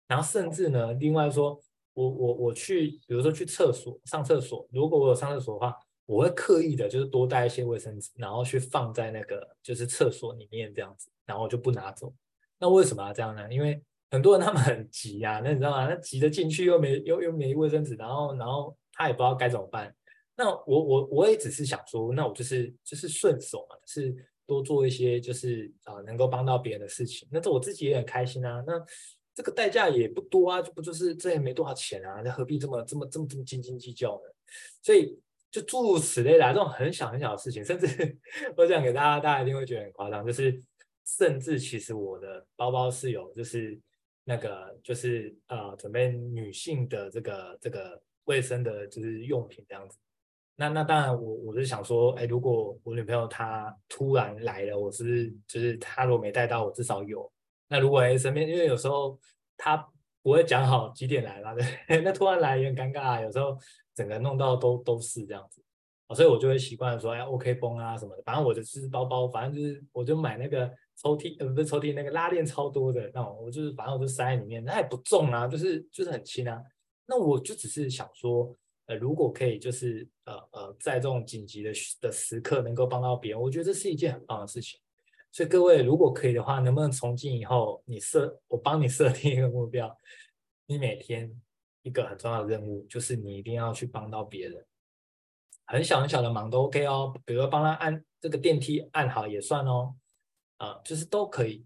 [0.06, 1.58] 然后甚至呢，另外说
[1.94, 5.74] 我我我去，比如说去厕所上厕所，如果我有上厕所的话。
[6.06, 12.14] 我会刻意的，就是多带一些卫生纸，然后去放在那个就是厕所里面这样子，然后就不拿走。
[12.60, 13.48] 那为什么要这样呢？
[13.50, 15.88] 因为很多人他们很急呀、啊，那你知道吗？
[15.88, 19.96] 那急着进去又没又又没卫生纸，然后然后他也不知道该怎么办。
[20.36, 24.14] 那我我我也只是想说，那我就是就是顺手嘛，是
[24.46, 27.26] 多做一些就是啊能够帮到别人的事情。
[27.32, 28.62] 那这我自己也很开心啊。
[28.68, 28.74] 那
[29.34, 32.22] 这个代价也不多啊，就不就是这也没多少钱啊？
[32.22, 34.30] 那何必这么这么这么这么斤斤计较呢？
[34.82, 35.18] 所以。
[35.52, 38.18] 就诸如此类的这种很小很小的事情，甚至
[38.56, 40.26] 我讲给大家，大家一定会觉得很夸张。
[40.26, 40.58] 就是
[41.06, 43.78] 甚至其实我的包包是有，就是
[44.24, 49.98] 那个就是呃准备女性的这个这个卫生的就是用品这样子。
[50.56, 57.30] 那那当然我我是想说，哎，如果我女朋友她突然来了，我是不是就是她如果没带到，我至少有。
[57.68, 59.20] 那如果哎身边，因为有时候
[59.58, 59.86] 她
[60.22, 61.54] 不会讲好几点来嘛，
[61.88, 63.58] 对，那突然来有点尴尬，有时候。
[63.94, 65.62] 整个弄到都都是这样子，
[66.16, 76.58] 所以我就会习惯说，哎，OK 绷啊什么的，反正我的就是包包，反正就是我就买那个抽屉，呃，不是抽屉，那个拉链超多的那种，我就是反正我就塞在里面，那也不重啊，就是就是很轻啊。
[77.06, 78.56] 那我就只是想说，
[78.86, 84.80] 呃，如果可以，就是呃呃，在这种紧急的的时刻能够帮到别人，我觉得这是一件很棒的事情。
[85.32, 89.97] 所以各位，如果可以的话，能不能从今以后，你设我帮你设定一个目标，
[90.66, 91.41] 你每天。
[91.84, 94.64] 一个很重要的任务就是你一定要去帮到别人，
[95.66, 99.95] 很小很小的忙都 OK 哦，比如帮他按这个电梯按好也算哦，
[100.58, 101.66] 啊，就是都可以。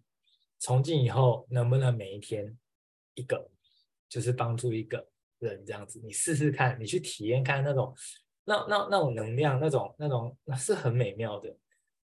[0.57, 2.57] 从今以后能不能每一天
[3.15, 3.51] 一个，
[4.07, 5.05] 就是帮助一个
[5.39, 7.93] 人这样子，你试试看，你去体验看那种
[8.45, 11.53] 那那那种能量，那种那种那是很美妙的。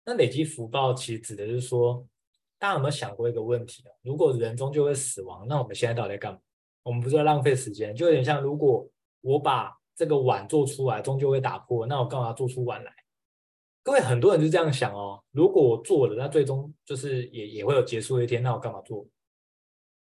[0.05, 2.05] 那累积福报其实指的是说，
[2.57, 3.91] 大家有没有想过一个问题啊？
[4.01, 6.39] 如果人终究会死亡，那我们现在到底在干嘛？
[6.83, 8.89] 我们不是在浪费时间，就有点像，如果
[9.21, 12.91] 我把这个碗做出来，终究会打破，那我干嘛做出碗来？
[13.83, 19.07] 各位很多人就这样想哦，如果我做了，那最终就是也也会有结束的一天，那我干嘛做？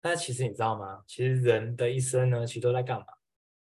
[0.00, 1.02] 但其实你知道吗？
[1.06, 3.06] 其实人的一生呢，其实都在干嘛？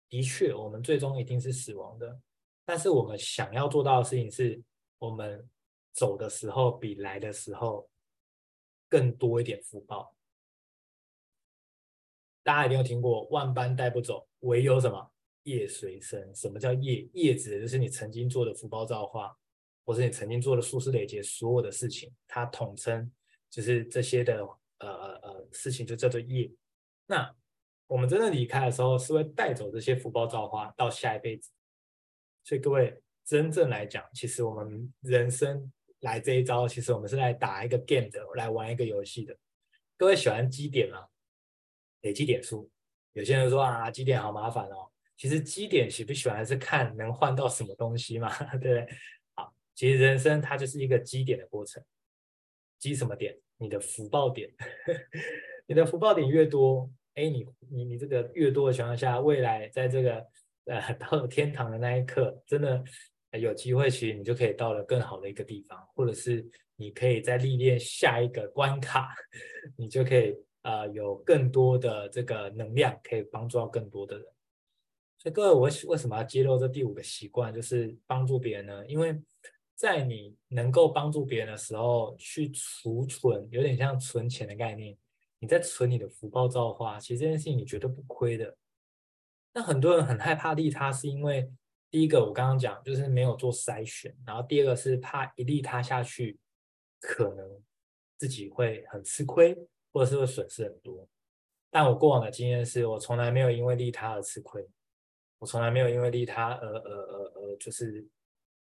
[0.09, 2.21] 的确，我们最终一定是死亡的。
[2.65, 4.63] 但是我们想要做到的事情是，
[4.99, 5.49] 我们
[5.93, 7.89] 走的时候比来的时候
[8.89, 10.15] 更多一点福报。
[12.43, 15.13] 大家一定有听过“万般带不走，唯有什么
[15.43, 16.33] 业随身”。
[16.35, 17.09] 什么叫业？
[17.13, 19.37] 业指的就是你曾经做的福报造化，
[19.85, 23.11] 或是你曾经做的数世累劫所有的事情，它统称
[23.51, 24.47] 就是这些的。
[24.83, 26.51] 呃呃呃，事情就叫做业。
[27.05, 27.37] 那
[27.87, 31.51] 我们真的离开的时候，是会带走这些福报造化到下一辈子。
[32.45, 35.71] 所以各位，真正来讲，其实我们人生
[36.01, 39.37] 来这一招，其实我们是来打一个 game 的，来玩一个游戏的。
[39.97, 41.07] 各位喜欢积点吗？
[42.03, 42.71] 累积点数。
[43.13, 44.91] 有些人说啊，积点好麻烦哦。
[45.17, 48.89] 其实积点喜不喜欢是看能换到什么东西嘛， 对不对？
[49.35, 51.83] 好，其实人生它就是一个积点的过程。
[52.79, 53.39] 积什么点？
[53.59, 54.51] 你的福报点，
[55.69, 60.27] 你的福报点越多，哎，你你你这个越多的情况下，未来在这个
[60.65, 62.83] 呃到天堂的那一刻，真的
[63.39, 66.45] 有机会，其实你就可以到了更好的一个地方，或者是
[66.77, 69.15] 你可以再历练下一个关卡，
[69.77, 74.27] 你就可以呃有更多的这个能量，可以帮助到更多的人。
[75.19, 78.87] 所以各位，我为什么要揭露这第五个习惯，就是帮助别人呢？
[78.87, 79.21] 因为
[79.75, 84.97] 在你能够帮助别人的时候，去储存，有点像存钱的概念。
[85.39, 88.57] 你在存你的福报造化，其实这件事情你绝对不亏的。
[89.55, 91.51] 那很多人很害怕利他，是因为
[91.91, 96.39] 第一个我刚刚讲就是没有做筛选，然后第二个是怕一利他下去，
[97.01, 97.63] 可能
[98.17, 99.57] 自己会很吃亏，
[99.93, 101.09] 或者是会损失很多。
[101.71, 104.67] 但我过往的经验是我从来没有因为利他而吃亏，
[105.39, 108.07] 我从来没有因为利他而而而而就是。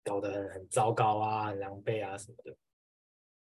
[0.04, 2.56] 搞得很很糟糕啊，很狼狈啊什么的，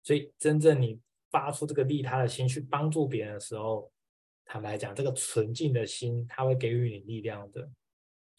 [0.03, 1.01] 所以真正你
[1.31, 3.91] 发出这个利他的心去帮助别人的时候，
[4.45, 7.66] 坦白讲，这个纯净的心，它会给予你力量的。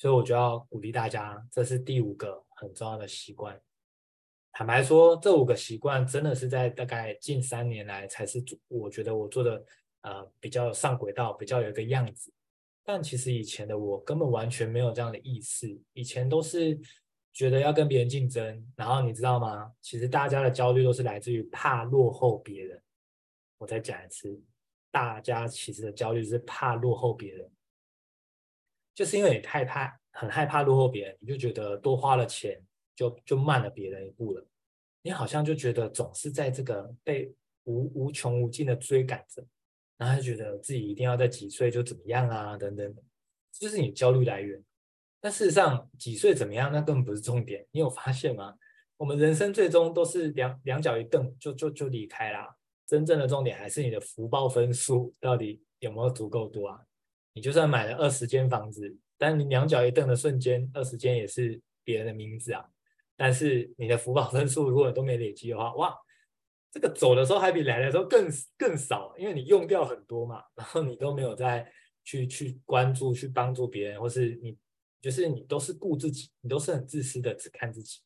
[0.02, 3.62] 所以我就要鼓励大家，这是第五个很重要的习惯。
[4.52, 9.64] 坦白说，这五个习惯真的是在大概近三年来才是我觉得我做的
[10.02, 12.34] 呃比较上轨道，比较有一个样子。
[12.84, 16.80] 但其实以前的我根本完全没有这样的意识，以前都是。
[17.34, 19.72] 觉得要跟别人竞争，然后你知道吗？
[19.80, 22.84] 其实大家的焦虑都是来自于怕落后别人。
[23.58, 24.38] 我再讲一次，
[24.92, 27.50] 大家其实的焦虑是怕落后别人，
[28.94, 32.62] 就是因为你害怕，很害怕落后别人，你就觉得多花了钱
[32.96, 34.46] 就就慢了别人一步了。
[35.02, 37.34] 你好像就觉得总是在这个被
[37.64, 39.44] 无无穷无尽的追赶着，
[39.98, 42.96] 然后就觉得自己一定要在几岁就怎么样啊，等等，
[43.52, 44.64] 这就是你焦虑来源。
[45.20, 47.66] 但事实上，几岁怎么样，那根本不是重点。
[47.72, 48.56] 你有发现吗？
[48.98, 52.56] 我们人生最终都是两两脚一蹬就就就离开啦。
[52.86, 56.82] 真正的重点还是你的福报分数到底有没有足够多啊？
[57.34, 62.66] 你就算买了二十间房子，但你两脚一蹬的瞬间，二十间也是别人的名字啊。
[63.16, 65.96] 但是你的福报分数如果都没累积的话，哇，
[66.72, 68.28] 这个走的时候还比来的时候更
[68.58, 71.72] 更少，因为你用掉很多嘛，然后你都没有再
[72.04, 74.58] 去去关注、去帮助别人，或是你。
[75.02, 78.02] 就是你都是顾自己，你都是很自私的，只看自己。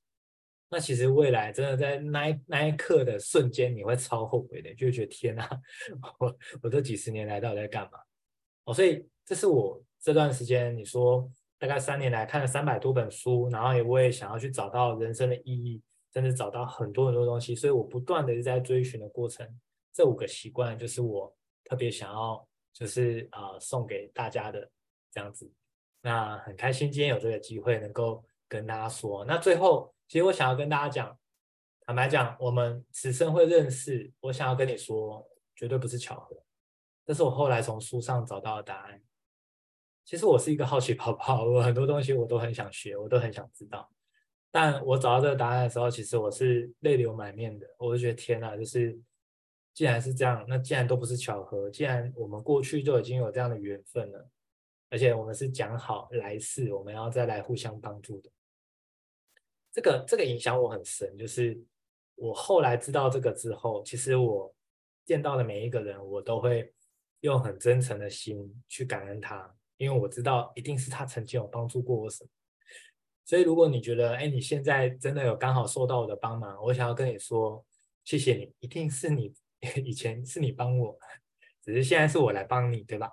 [0.69, 5.45] 那其实未来真的在那一那一刻的瞬间，你会超后悔的，就觉得天哪，
[6.19, 7.99] 我我这几十年来到底在干嘛？
[8.63, 15.81] 哦，所以这是我这段时间，你说大概三年来看了三百多本书，然后也我也想要去找到人生的意义，
[16.13, 19.47] 甚至找到很多很多东西，所以我不断的在追寻的过程。
[19.91, 24.69] 这五个习惯就是我特别想要，就是啊、送给大家的
[25.11, 25.51] 这样子。
[26.01, 29.25] 那很开心今天有这个机会能够跟大家说。
[29.25, 31.17] 那最后，其实我想要跟大家讲，
[31.81, 36.43] 坦白讲，我们此生会认识，我想要跟你说，绝对不是巧合。
[37.05, 39.01] 这是我后来从书上找到的答案。
[40.05, 43.91] 其实我是一个好奇宝宝，我很多东西我都很想学，我都很想知道。
[44.51, 47.67] 但我找到这个答案的时候，其实我是泪流满面的。
[47.79, 48.97] 我就觉得天哪，就是
[49.73, 54.29] 既然是这样，那既然都不是巧合，既然我们过去就已经有这样的缘分了。
[54.89, 58.29] 而且我们是讲好来世我们要再来互相帮助的，
[59.73, 61.17] 这个这个影响我很深。
[61.17, 61.59] 就是
[62.13, 64.53] 我后来知道这个之后，其实我
[65.03, 66.71] 见到的每一个人，我都会
[67.21, 72.29] 用很真诚的心去感恩他，因为我知道一定是他曾经有帮助过我什么。
[73.25, 77.65] 所以如果你觉得，哎，你现在真的有刚好受到我的帮忙，我想要跟你说，
[78.03, 79.33] 谢谢你，一定是你
[79.83, 80.97] 以前是你帮我，
[81.63, 83.11] 只是现在是我来帮你，对吧？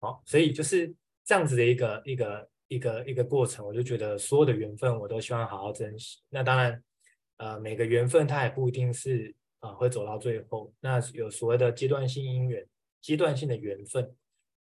[0.00, 0.94] 好，所以就是。
[1.24, 6.18] 这样子的一个一个一个一个过程，我就觉得所有的缘分我都希望好好珍惜。
[6.30, 6.82] 那当然，
[7.36, 12.66] 呃，每个缘分它也不一定是呃会走到最后，那有所谓的阶段性因缘、
[13.00, 14.12] 阶段性的缘分。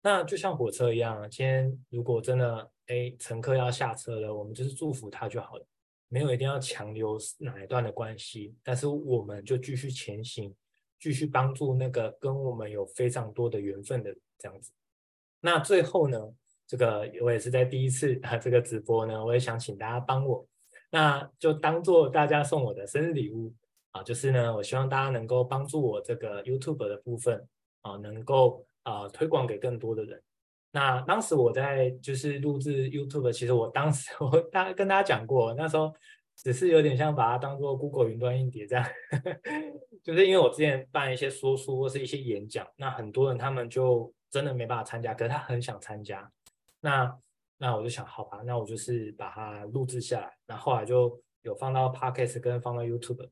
[0.06, 5.66] 那就像火车一样，今天如果真的哎乘客要下车了，我们就是祝福他就好了，
[6.10, 10.54] 没有一定要强留哪一段的关系，但是我们就继续前行，
[11.00, 14.72] 继续帮助那个跟我们有非常多的缘分的这样子。
[15.42, 16.20] 那最后呢，
[16.68, 20.48] 这个我也是在第一次啊这个直播呢，我也想请大家帮我，
[20.92, 23.52] 那就当做大家送我的生日礼物
[23.90, 27.44] 啊，就是呢，我希望大家能够帮助我这个 YouTube 的部分
[27.82, 28.68] 啊，能够。
[28.86, 30.22] 啊、推广给更多的人。
[30.72, 35.94] 那当时我在就是录制 YouTube，其实我当时 我大跟大家讲过，那时候
[36.36, 38.86] 只是有点像把它当做 Google 云端硬碟这样，
[40.04, 46.30] 就是因为我之前办一些说书或是一些演讲，那很多人他们就真的没办法参加，可是他很想参加。
[46.82, 47.18] 那
[47.58, 53.30] 那我就想，好吧，那我就是把它录制下来，那后来就有放到 Podcast 跟放到 YouTube。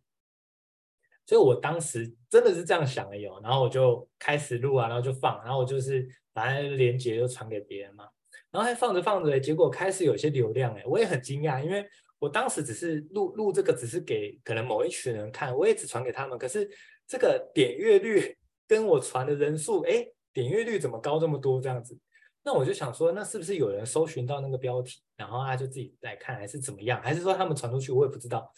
[1.25, 8.05] 所以我当时真的是这样想的哟，然后我就开始录啊，然后就放，然后我就是把那连接就传给别人嘛，
[8.51, 11.85] 然后还放着放着，结果开始有些流量哎，我也很惊讶，因为
[12.19, 16.69] 我当时只是录录这个，只是给可能某一群人看，我也只传给他们，可是
[17.07, 21.97] 这个点阅率 跟我传的人数，哎，点阅率怎么高这么多这样子？
[22.45, 27.01] 那我就想说，那是不是有人搜寻到那个标题，然后他就自己来看，还是怎么样？
[27.01, 28.51] 还是说他们传出去，我也不知道。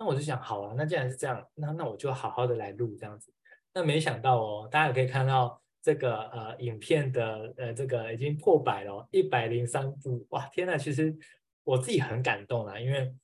[0.00, 3.30] 那我就想，好啊，那既然是这样，那那我就好好的来录这样子。
[3.74, 11.14] 那没想到哦，大家也可以看到这个呃影片的呃这个已经破百了，一百零三部，哇，天呐，其实
[11.64, 13.14] 我自己很感动啦，因为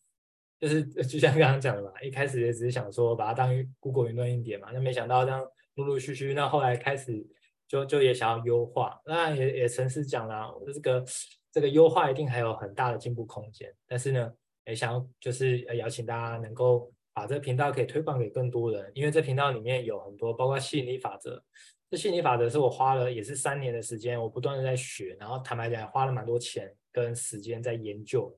[0.61, 3.51] 就是就像刚刚讲的嘛，一开始也只是想说把它当
[3.81, 5.43] Google 云端硬碟嘛，那没想到这样
[5.77, 7.27] 陆陆续续，那后来开始
[7.67, 11.03] 就就也想要优化，那也也诚实讲啦，我这个
[11.51, 14.31] 这个优化一定还有很大的进步空间，但是呢。
[14.67, 21.43] 也想要就是邀请大家能够把这个频道可以推广给更多人，因为这频道里面有很多，包括吸引力法则。
[21.89, 28.37] 这吸引力法则是我花了也是三年的时间，我不断的在学，然后坦白讲花了蛮多钱跟时间在研究。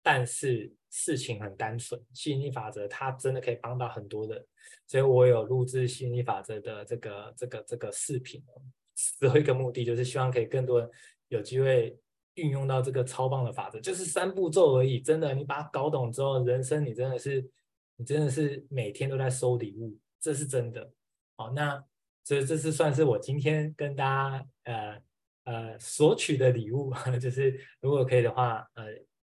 [0.00, 4.46] 但是事情很单纯，吸引力法则它真的可以帮到很多人，
[4.86, 8.40] 所以我有录制吸引力法则的这个这个这个视频。
[9.18, 10.88] 最后一个目的就是希望可以更多
[11.28, 11.98] 有机会。
[12.34, 15.00] 运用到这个超棒的法则，就是三步骤而已。
[15.00, 17.48] 真的，你把它搞懂之后，人生你真的是，
[17.96, 20.90] 你真的是每天都在收礼物，这是真的。
[21.36, 21.82] 好，那
[22.24, 25.02] 这这是算是我今天跟大家呃
[25.44, 28.84] 呃索取的礼物， 就是如果可以的话，呃，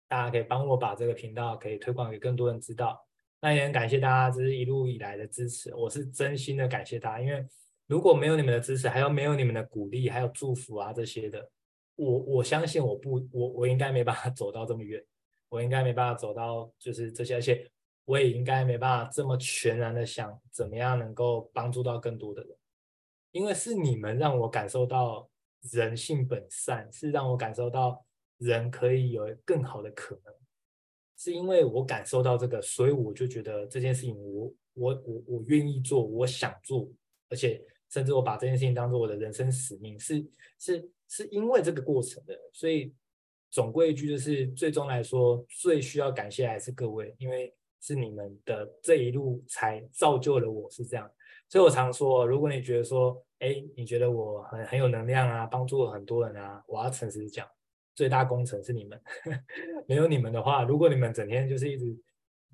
[0.08, 2.98] 大家可以帮我把这个频道可以推广给更多人知道。
[3.40, 7.46] 那也很感谢大家这是一路以来的支持，我是真心的感谢大家，因为
[7.86, 11.50] 如果没有你们的支持，还有没有你们的鼓励，还有祝福啊这些的。
[12.00, 15.04] 我我相信我不我我应该没办法走到这么远，
[15.50, 17.70] 我应该没办法走到就是这些，而且
[18.06, 22.56] 我也应该没办法这么全然的想怎么样能够帮助到更多的人，
[23.32, 25.28] 因为是你们让我感受到
[25.72, 28.02] 人性本善，是让我感受到
[28.38, 30.34] 人可以有更好的可能，
[31.18, 36.88] 是因为我感受到这个，所以我就觉得这件事情我我我我愿意做，我想做，
[37.28, 40.24] 而且甚至我把这件事情当做我的人生使命，是
[40.58, 40.90] 是。
[41.12, 42.94] 是因为这个过程的，所以
[43.50, 51.10] 总归一句就是，最终来说最需要感谢还是各位，因为是你们的这一路才造就了我是这样。
[51.48, 57.44] 所以我常说，如果你觉得说，哎，你觉得我很很有能量啊，帮助了很多人啊，我要诚实讲，
[57.96, 59.02] 最大功臣是你们，
[59.88, 61.92] 没有你们的话，如果你们整天就是一直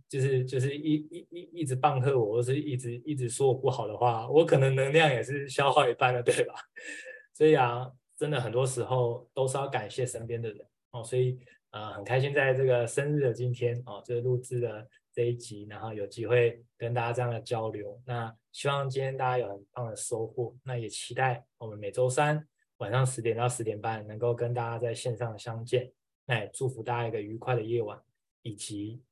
[0.09, 6.55] 就是就是一一一一直棒喝我，或是一直一直说我不好的话，我可能能量也是消耗一半了，对吧？
[7.35, 7.91] 所以啊。
[8.19, 11.39] 真的很多时候都是要感谢身边的人哦，所以
[11.71, 18.01] 呃很开心在这个生日的今天哦，就录制了这一集，然后有机会跟大家这样的交流。
[18.07, 22.43] 那希望今天大家有很棒的收获，那也期待我们每周三
[22.79, 25.93] 晚上十点到十点半能够跟大家在线上相见。
[26.25, 28.01] 那也祝福大家一个愉快的夜晚，
[28.41, 29.03] 以及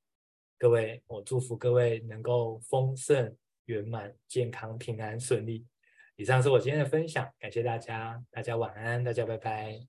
[0.59, 3.37] 各位，我祝福各位能够丰盛
[3.67, 5.67] 圆满、健康平安顺利。
[6.17, 9.87] 以上是我今天的分享，感谢大家，大家晚安，大家拜拜。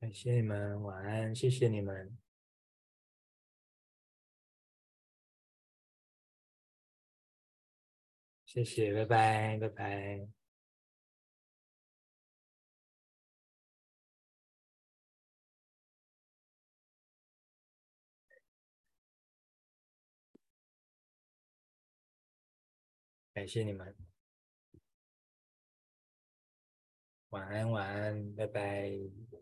[0.00, 2.18] 感谢你们，晚安，谢谢你们，
[8.52, 10.28] 谢谢拜拜拜拜。
[23.32, 23.94] 感谢你们。
[27.30, 29.41] 晚安晚安拜拜。